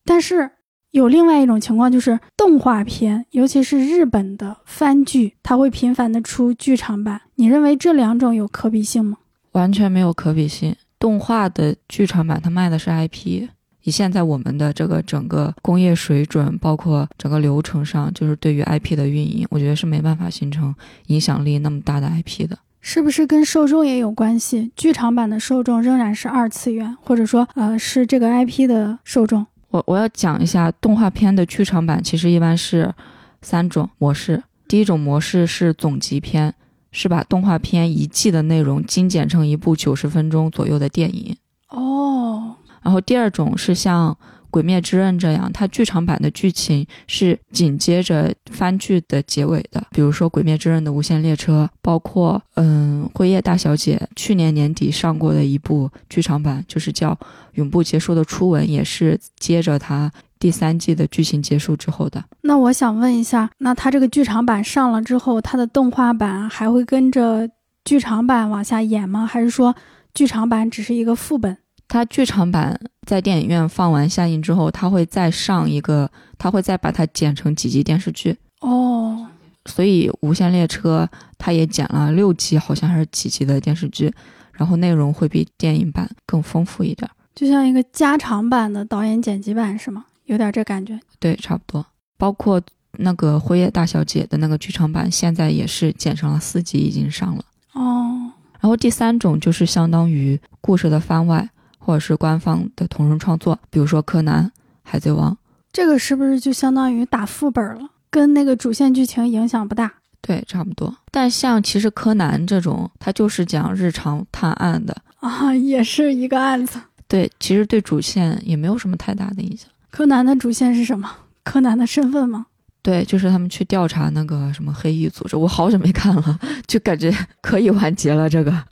[0.05, 0.51] 但是
[0.91, 7.21] 有另外一种情况，就是动画片，尤其是日本的番剧，它会频繁的出剧场版。
[7.37, 9.19] 你认为这两种有可比性吗？
[9.53, 10.75] 完全没有可比性。
[10.99, 13.49] 动画的剧场版它卖的是 IP，
[13.85, 20.75] 以现在我们的这个整个工业水准，包括整个流程上，就是对于 IP 的运营，我觉得是没办法形成
[21.07, 22.59] 影响力那么大的 IP 的。
[22.83, 24.73] 是不是跟受众也有关系？
[24.75, 29.47] 剧场版的受众仍然是二次元，或者说呃是这个 IP 的受众。
[29.71, 32.93] 我我要讲一下动画片的剧场版，其实一般是
[33.41, 34.43] 三种模式。
[34.69, 36.55] 第一种模式是总集篇，
[36.93, 41.37] 是把动画片一季的内容精简成一部九十分钟左右的电影。
[41.69, 44.13] 哦，然后第二种是像
[44.51, 57.13] 《鬼灭之刃》这样，它剧场版的剧情是紧接着番剧的结尾的，比如说《鬼灭之刃》的无限列车，包括嗯《辉夜大小姐》去年年底上过的一部剧场版，就是叫
[57.55, 62.25] 《永不结束的初吻》，也是接着它第三季的剧情结束之后的。
[62.43, 67.49] 那我想问一下，那它这个剧场版上了之后，它的动画版还会跟着
[67.85, 69.27] 剧场版往下演吗？
[69.27, 69.75] 还是说
[70.13, 71.57] 剧场版只是一个副本？
[71.91, 78.37] 它剧场版在电影院放完下映之后，它会再上一个，它会再把它剪成几集电视剧。
[78.61, 79.27] 哦，
[79.67, 84.09] 所以《无限列车》它也剪了六集，好像还是几集的电视剧，
[84.53, 87.11] 然后内容会比电影版更丰富一点。
[87.35, 90.05] 就像一个加长版的导演剪辑版是吗？
[90.27, 90.97] 有点这感觉。
[91.19, 91.85] 对，差不多。
[92.17, 92.63] 包括
[92.99, 97.45] 那个《辉夜大小姐》的那个剧场版，现在也是剪成了四集，已经上了。
[97.73, 98.31] 哦，
[98.61, 101.51] 然后第三种就是相当于故事的番外，
[101.81, 104.45] 或者是官方的同人创作，比如说《柯南》
[104.83, 105.33] 《海贼王》。
[105.73, 107.89] 这个是不是就相当于打副本了？
[108.11, 109.93] 跟那个主线剧情影响不大。
[110.21, 110.95] 对，差不多。
[111.11, 116.79] 但像其实柯南这种，它就是讲日常探案的啊，也是一个案子。
[117.09, 119.69] 对，其实对主线也没有什么太大的影响。
[119.91, 121.11] 柯南的主线是什么？
[121.43, 122.47] 柯南的身份吗？
[122.83, 125.37] 对，就是他们去调查那个什么黑衣组织。
[125.37, 128.29] 我好久没看了，就感觉可以完结了。
[128.29, 128.65] 这个，嗯，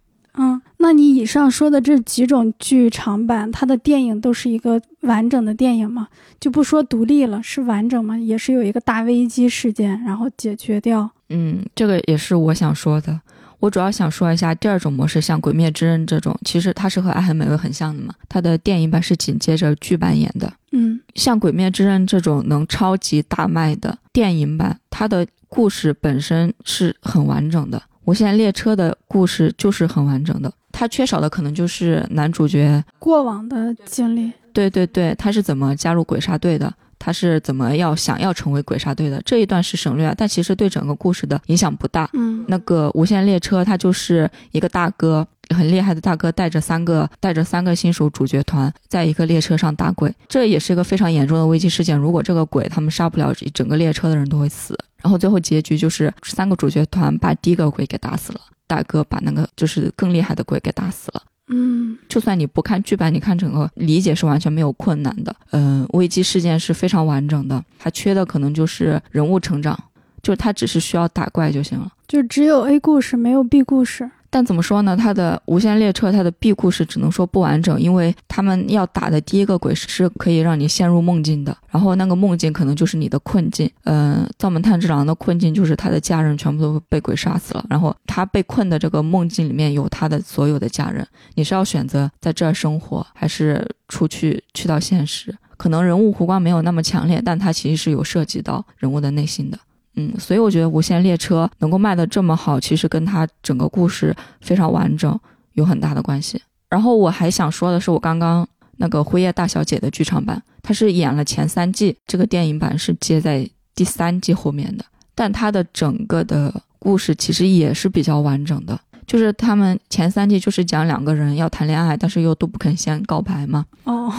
[0.80, 6.08] 那你以上说的这几种剧场版，它的电影都是一个完整的电影吗？
[6.40, 8.16] 就不说独立了，是完整吗？
[8.16, 11.10] 也是有一个大危机事件，然后解决掉。
[11.30, 13.20] 嗯，这个也是我想说的。
[13.58, 18.14] 我主要想说一下第二种模式，像《鬼灭之刃》这种，其实它是和《爱很美味》很像的嘛。
[18.28, 20.52] 它的电影版是紧接着剧版演的。
[20.70, 27.78] 嗯，像《鬼灭之刃》这种能超级大卖的电影版，它的故事本身是很完整的。
[28.04, 34.32] 《无限列车》的故事就是很完整的，它缺少的可能就是男主角过往的经历。
[34.52, 36.72] 对对对，他是怎么加入鬼杀队的？
[37.00, 39.20] 他是怎么要想要成为鬼杀队的？
[39.24, 42.08] 这一段是省略，但其实对整个故事的影响不大。
[42.12, 51.98] 嗯，那个无限列车，它就是一个大哥，很厉害的大哥，带着三个带着三个新手主角团，在一个列车上打鬼，这也是一个非常严重的危机事件。
[51.98, 54.78] 如果这个鬼他们杀不了，整个列车的人都会死。
[55.02, 61.22] 然后最后结局就是三个主角团把第一个鬼给打死了，大哥把那个就是更厉害的鬼给打死了。
[61.50, 65.34] 嗯就算你不看剧本，你看整个理解是完全没有困难的。
[65.52, 69.76] 嗯、危机事件是非常完整的，它缺的可能就是人物成长，
[70.22, 71.90] 就是它只是需要打怪就行了。
[72.06, 74.10] 就只有 A 故事没有 B 故事。
[74.30, 74.96] 但怎么说呢？
[74.96, 83.70] 它的无限列车，它的 B 故事只能说不完整，因为他们要打的第一个鬼是可以让你陷入梦境的，然后那个梦境可能就是你的困境。
[83.84, 91.06] 嗯、藏本炭治郎的困境就是他的家人全部都被鬼杀死了，然后他被困的这个梦境里面有他的所有的家人。
[91.34, 95.34] 你是要选择在这儿生活，还是出去去到现实？
[95.56, 99.58] 可能人物弧光没有那么强烈，但它其实是有涉及到人物的内心的。
[99.99, 105.18] 嗯，所以我觉得《无限列车》能够卖得这么好，其实跟它整个故事非常完整
[105.55, 106.40] 有很大的关系。
[106.70, 108.46] 然后我还想说的是，我刚刚
[108.76, 114.84] 那个《辉夜大小姐》的剧场版，它是演了前三季，这个电影版是接在第三季后面的，
[115.16, 118.78] 但它的整个的故事其实也是比较完整的。
[119.05, 123.64] 就是他们前三季就是讲两个人要谈恋爱，但是又都不肯先告白嘛。
[123.82, 124.12] 哦，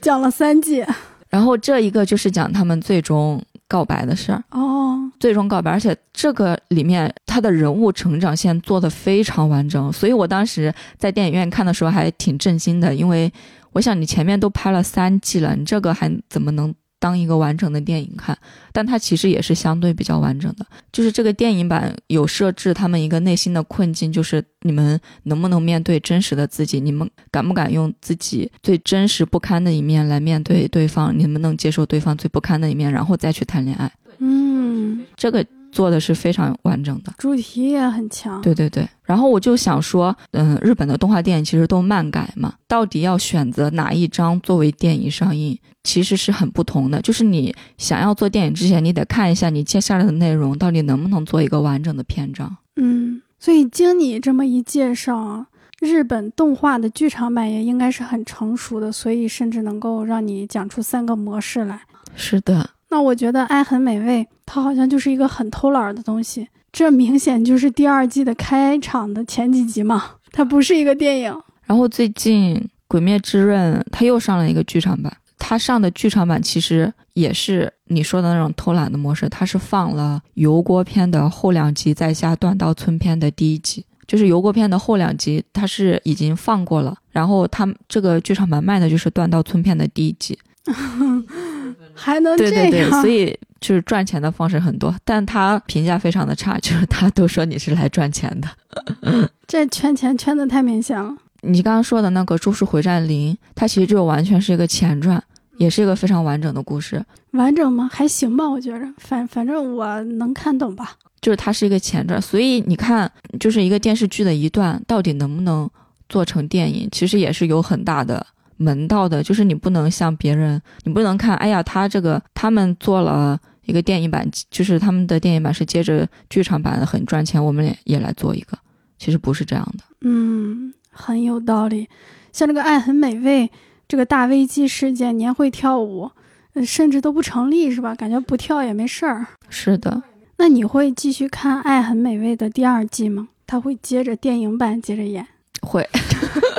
[0.00, 0.82] 讲了三季。
[1.28, 4.42] 然后这一个就是讲他们最终告白的事儿。
[4.50, 13.32] 哦，最终告白，而且这个里面他的人物成长线做的非常完整，所以我当时在电影院看的时候还挺震惊的，因为
[13.72, 16.74] 我想你前面都拍了三季了，你这个还怎么能
[17.06, 18.36] 当一个完整的电影看？
[18.72, 33.88] 但它其实也是相对比较完整的，就是这个电影版有设置他们一个内心的困境，就是你们能不能面对真实的自己，你们敢不敢用自己最真实不堪的一面来面对对方，你们能接受对方最不堪的一面，然后再去谈恋爱？
[34.18, 37.12] 嗯，这个做的是非常完整的。
[37.18, 38.40] 主题也很强。
[38.40, 47.00] 对对对，然后我就想说，嗯，日本的动画电影其实都漫改嘛，到底要选择哪一张作为电影上映，其实是很不同的。
[47.02, 52.56] 就是你想要做电影之前，你得看一下你接下来的内容到底能不能做一个完整的篇章。
[52.76, 55.46] 嗯，所以经你这么一介绍啊，
[55.80, 61.80] 日本动画的剧场版也应该是很成熟的，所以甚至能够让你讲出三个模式来。
[62.14, 71.34] 是的，那我觉得《爱很美味》它好像就是一个很偷懒儿的东西，这明显就是第二季的开场的前几集嘛，它不是一个电影。
[71.64, 72.54] 然后最近
[72.86, 83.84] 《鬼灭之刃》它又上了一个剧场版，它上的剧场版其实也是你说的那种偷懒的模式，它是放了油锅篇的后两集，再加断刀村篇的第一集。
[84.06, 90.38] 就是油锅篇的后两集，它是已经放过了，然后它这个剧场版卖的就是断刀村片的第一集。
[91.96, 92.52] 还能这样？
[92.52, 98.48] 对对对，所以就是赚钱的方式很多，但他评价非常的差， 就是他都说你是来赚钱的。
[99.48, 101.16] 这圈钱圈的太明显了。
[101.42, 105.22] 你刚刚说的那个《咒术回战零》，它其实就完全是一个前传，
[105.58, 107.04] 也是一个非常完整的故事。
[107.32, 107.88] 完整吗？
[107.92, 110.96] 还行吧，我觉着，反反正我能看懂吧。
[111.20, 115.68] 就是它是一个前传，所以你看，就是一个电视剧的一段，到底能不能
[116.08, 118.24] 做成电影，其实也是有很大的
[118.56, 119.22] 门道的。
[119.22, 128.58] 就是你不能像别人，你不能看，哎呀，他这个他们做了一个电影版，就是他们的电影版是接着剧场版的，很赚钱，我们也也来做一个。
[128.98, 129.84] 其实不是这样的。
[130.02, 131.88] 嗯，很有道理。
[132.32, 133.46] 像这个《爱很美味》
[133.88, 136.10] 这个大危机事件，年会跳舞，
[136.54, 137.94] 呃甚至都不成立，是吧？
[137.94, 139.26] 感觉不跳也没事儿。
[139.48, 140.02] 是的，
[140.38, 143.28] 那你会继续看《爱很美味》的第二季吗？
[143.46, 145.26] 他会接着电影版接着演，
[145.62, 145.88] 会，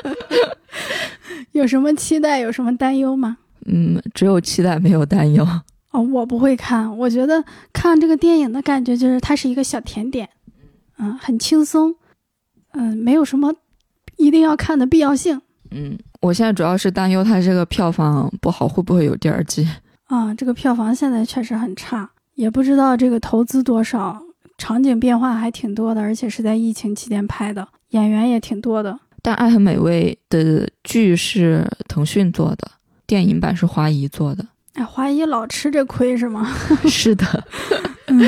[1.57, 2.39] 有什么期待？
[2.39, 3.37] 有什么担忧吗？
[3.65, 5.45] 嗯，只有期待没有担忧。
[5.91, 6.95] 哦，我不会看。
[6.97, 7.43] 我觉得
[7.73, 10.29] 看这个电影的感觉就是它是一个小甜点，
[10.99, 11.95] 嗯，很轻松，
[12.73, 13.53] 嗯，没有什么
[14.17, 15.41] 一定要看的必要性
[15.71, 19.67] 嗯，我现在主要是担忧它这个票房不好，会不会有第二季？
[20.05, 20.33] 啊。
[20.33, 24.21] 这个票房现在确实很差，也不知道这个投资多少，
[24.57, 28.99] 场景变化还挺多的，而且是在疫情期间拍的，演员也挺多的。
[29.27, 32.71] 但《爱很美味》的剧是腾讯做的，
[33.05, 34.47] 电影版是华谊做的。
[34.75, 36.49] 哎，华谊老吃这亏是吗？
[36.87, 37.43] 是的，
[38.07, 38.25] 嗯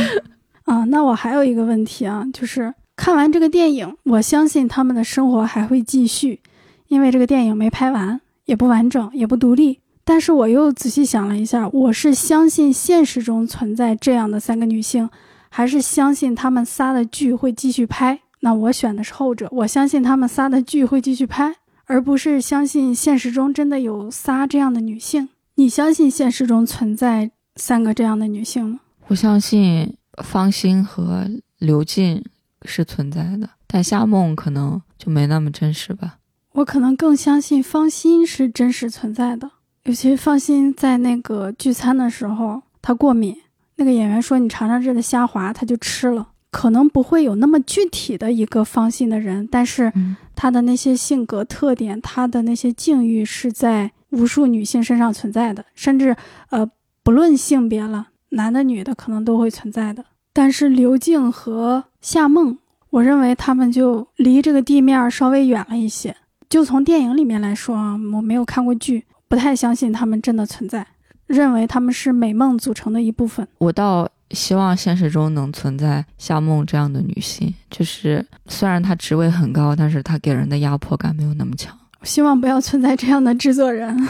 [0.66, 6.42] 啊，那我还有一个问题啊，就是看完这个电影，我相信他们的生活还会继续，
[6.90, 9.80] 因为这个电影没拍完，也不完整，也不独立。
[10.04, 15.10] 但是我又仔细想了一下，我是相信现实中存在这样的三个女性，
[15.48, 18.20] 还是相信他们仨的剧会继续拍？
[18.42, 25.30] 那我选的是后者，我相信他们仨的剧会继续拍，而不是相信现实中真的有仨这样的女性。
[25.56, 28.80] 你相信现实中存在三个这样的女性吗？
[29.08, 32.24] 我相信方心和刘静
[32.64, 36.18] 是存在的，但夏梦可能就没那么真实吧。
[36.54, 39.52] 我可能更相信方心是真实存在的，
[39.84, 43.36] 尤其是方心在那个聚餐的时候，她过敏，
[43.76, 46.30] 那个演员说你尝尝这个虾滑，她就吃了。
[46.52, 56.16] 可能不会有那么具体的一个方心的人，但是嗯他的那些性格特点，他的那些境遇是在无数女性身上存在的，甚至
[56.50, 56.70] 呃，
[57.04, 60.06] 不论性别了，男的女的可能都会存在的。
[60.34, 62.58] 但是刘静和夏梦，
[62.92, 66.16] 我认为他们就离这个地面稍微远了一些。
[66.48, 70.88] 就从电影里面来说啊，我没有看过剧，不太相信他们真的存在，
[71.28, 73.48] 认为他们是美梦组成的一部分。
[73.60, 81.78] 我倒希望现实中能存在夏梦这样的女性，就是虽然她职位很高，但是她给人的压迫感没有那么强。
[82.04, 84.08] 希望不要存在这样的制作人。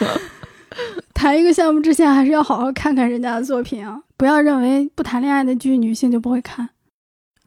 [1.14, 4.00] 谈一个项目之前，还是要好好看看人家的作品啊！
[4.16, 6.70] 不要认为不谈恋爱的剧女性就不会看。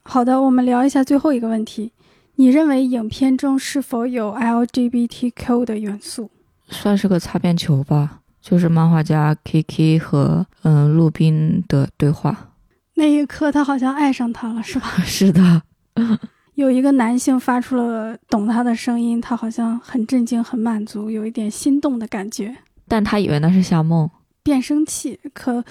[0.04, 1.94] 好的，我们聊一下最后一个问题：
[2.36, 6.32] 你认为影片中是否有 LGBTQ 的元素？
[6.70, 12.50] 算是个擦边球吧，就是漫画家 Kiki 和嗯陆滨的对话。
[12.96, 14.88] 那一刻，他好像爱上他了，是吧？
[15.06, 15.62] 是的，
[16.56, 22.56] 有一个男性发出了懂他的声音，他好像很震惊、很满足，有一点心动的感觉。
[22.88, 24.10] 但他以为那是夏梦。
[24.44, 25.64] 变声器，可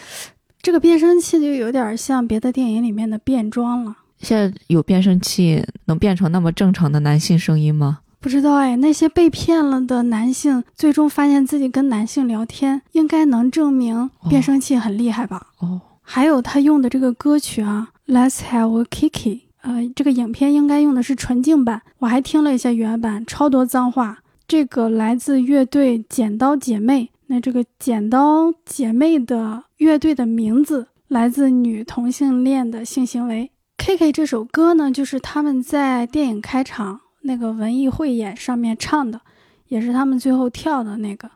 [0.62, 3.96] 这个变声器就有点像别的电影里面的变装了。
[4.18, 8.00] 现在有变声器能变成那么正常的男性声音吗？
[8.20, 15.46] 不知道哎，那些被骗了的男性，最终发现自己跟男性聊天，应该能证明变声器很厉害吧？
[15.60, 24.18] 哦，还有他用的这个歌曲啊，Let's Have a Kiki，呃，这个影片应该用的是纯净版，我还听了一下原版，超多脏话。
[24.46, 33.50] 这个来自乐队剪刀姐妹，那这个剪刀姐妹的乐队的名字来自女同性恋的性行为。
[33.78, 39.20] Kiki 这首歌呢，就是他们在电影开场那个文艺汇演上面唱的，
[39.68, 41.30] 也是他们最后跳的那个。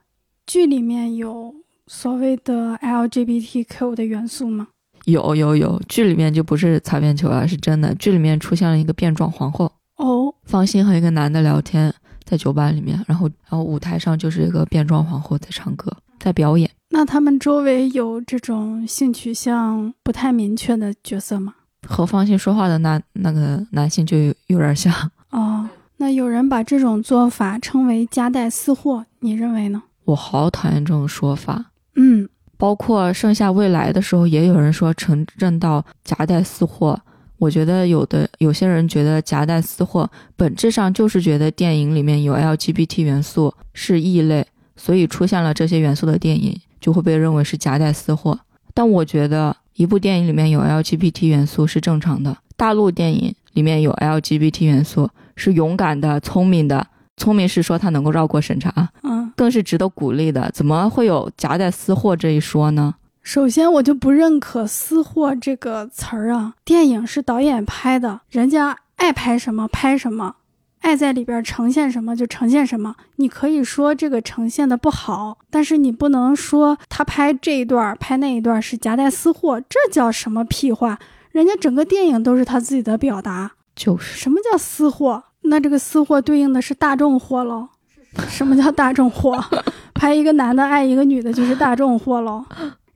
[0.47, 1.55] 剧里面有
[1.87, 4.69] 所谓的 LGBTQ 的元素吗？
[5.05, 7.95] 有有有，剧里面就不是擦边球了，是真的。
[7.97, 11.93] 剧里面出现了一个变装皇后，哦，方心和一个男的聊天，
[12.25, 16.71] 在酒吧里面，然后然后舞台上就是一个变装皇后在唱歌，在表演。
[16.89, 21.55] 那他们周围有这种性取向不太明确的角色吗？
[21.87, 24.91] 和方心说话的那那个男性就有有点像，
[25.31, 29.83] 哦，那有人把这种做法称为夹带私货，你认为呢？
[30.05, 31.67] 我好讨厌这种说法。
[31.97, 37.01] 嗯，包括盛夏未来的时候，也有人说陈正道夹带私货。
[37.39, 48.39] 我觉得有的有些人觉得夹带私货本质上就是觉得电影里面有 LGBT 元素是异类，所以出现了这些元素的电影就会被认为是夹带私货。
[48.73, 56.87] 但我觉得一部电影里面有 LGBT 元素是正常的，大陆电影里面有 LGBT 元素是勇敢的、聪明的。
[57.17, 60.51] 聪明是说他能够绕过审查，嗯，更是值得鼓励的。
[60.53, 62.97] 怎么会有夹带私货这一说呢？
[63.23, 66.55] 首先我就不认可“私货”这个词儿啊。
[66.65, 70.35] 电影是导演拍的，人家爱拍什么拍什么，
[70.81, 72.97] 爱在里边呈现什么就呈现什么。
[73.17, 80.99] 你可以说这个呈现的不好，但是你不能说他拍这一段拍那一段是夹带私货，这叫什么屁话？
[81.31, 83.53] 人家整个电影都是他自己的表达。
[83.75, 85.25] 就是什么叫私货？
[85.43, 87.69] 那这个私货对应的是大众货喽？
[88.29, 89.45] 什么叫大众货？
[89.93, 92.45] 拍一个男的爱一个女的就是大众货喽？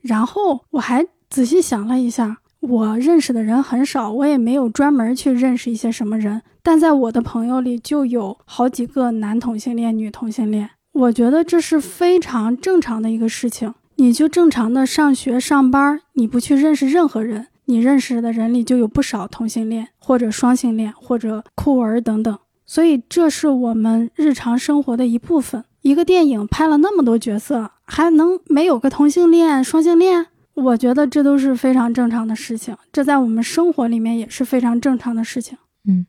[0.01, 10.69] 然后我还仔细想了一下，我认识的人很少，我也没有专门去认识一些什么人，但在我的朋友里就有好几个男同性恋、女同性恋。
[10.93, 13.73] 我觉得这是非常正常的一个事情。
[13.95, 22.37] 你就正常的上学上班，你不去认识任何人，你认识的人里就有不少同性恋或者双性恋或者酷儿等等。
[22.65, 25.63] 所以这是我们日常生活的一部分。
[25.81, 30.25] 一个电影拍了那么多角色，还能没有个同性恋、双性恋？
[30.55, 35.57] 我觉得这都是非常正常的事情，这在我们生活里面也是非常正常的事情。
[35.87, 36.05] 嗯，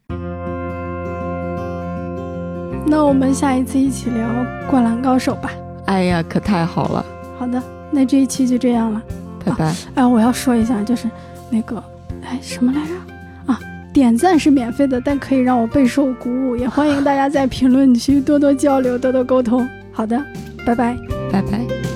[2.86, 4.26] 那我们下一次一起聊
[4.70, 5.52] 《灌篮高手》吧。
[5.86, 7.04] 哎呀，可太好了！
[7.38, 7.62] 好的，
[7.92, 9.00] 那这一期就这样了。
[9.44, 9.74] 拜拜。
[9.94, 11.08] 哎，我要说一下，就是
[11.50, 11.82] 那个，
[12.22, 13.52] 哎，什么来着？
[13.52, 13.58] 啊，
[13.92, 19.68] 点赞是免费的，但可以让我备受鼓舞，也欢迎大家在评论区多多交流，多多沟通。
[19.92, 20.22] 好的，
[20.64, 20.96] 拜拜。
[21.32, 21.89] 拜拜。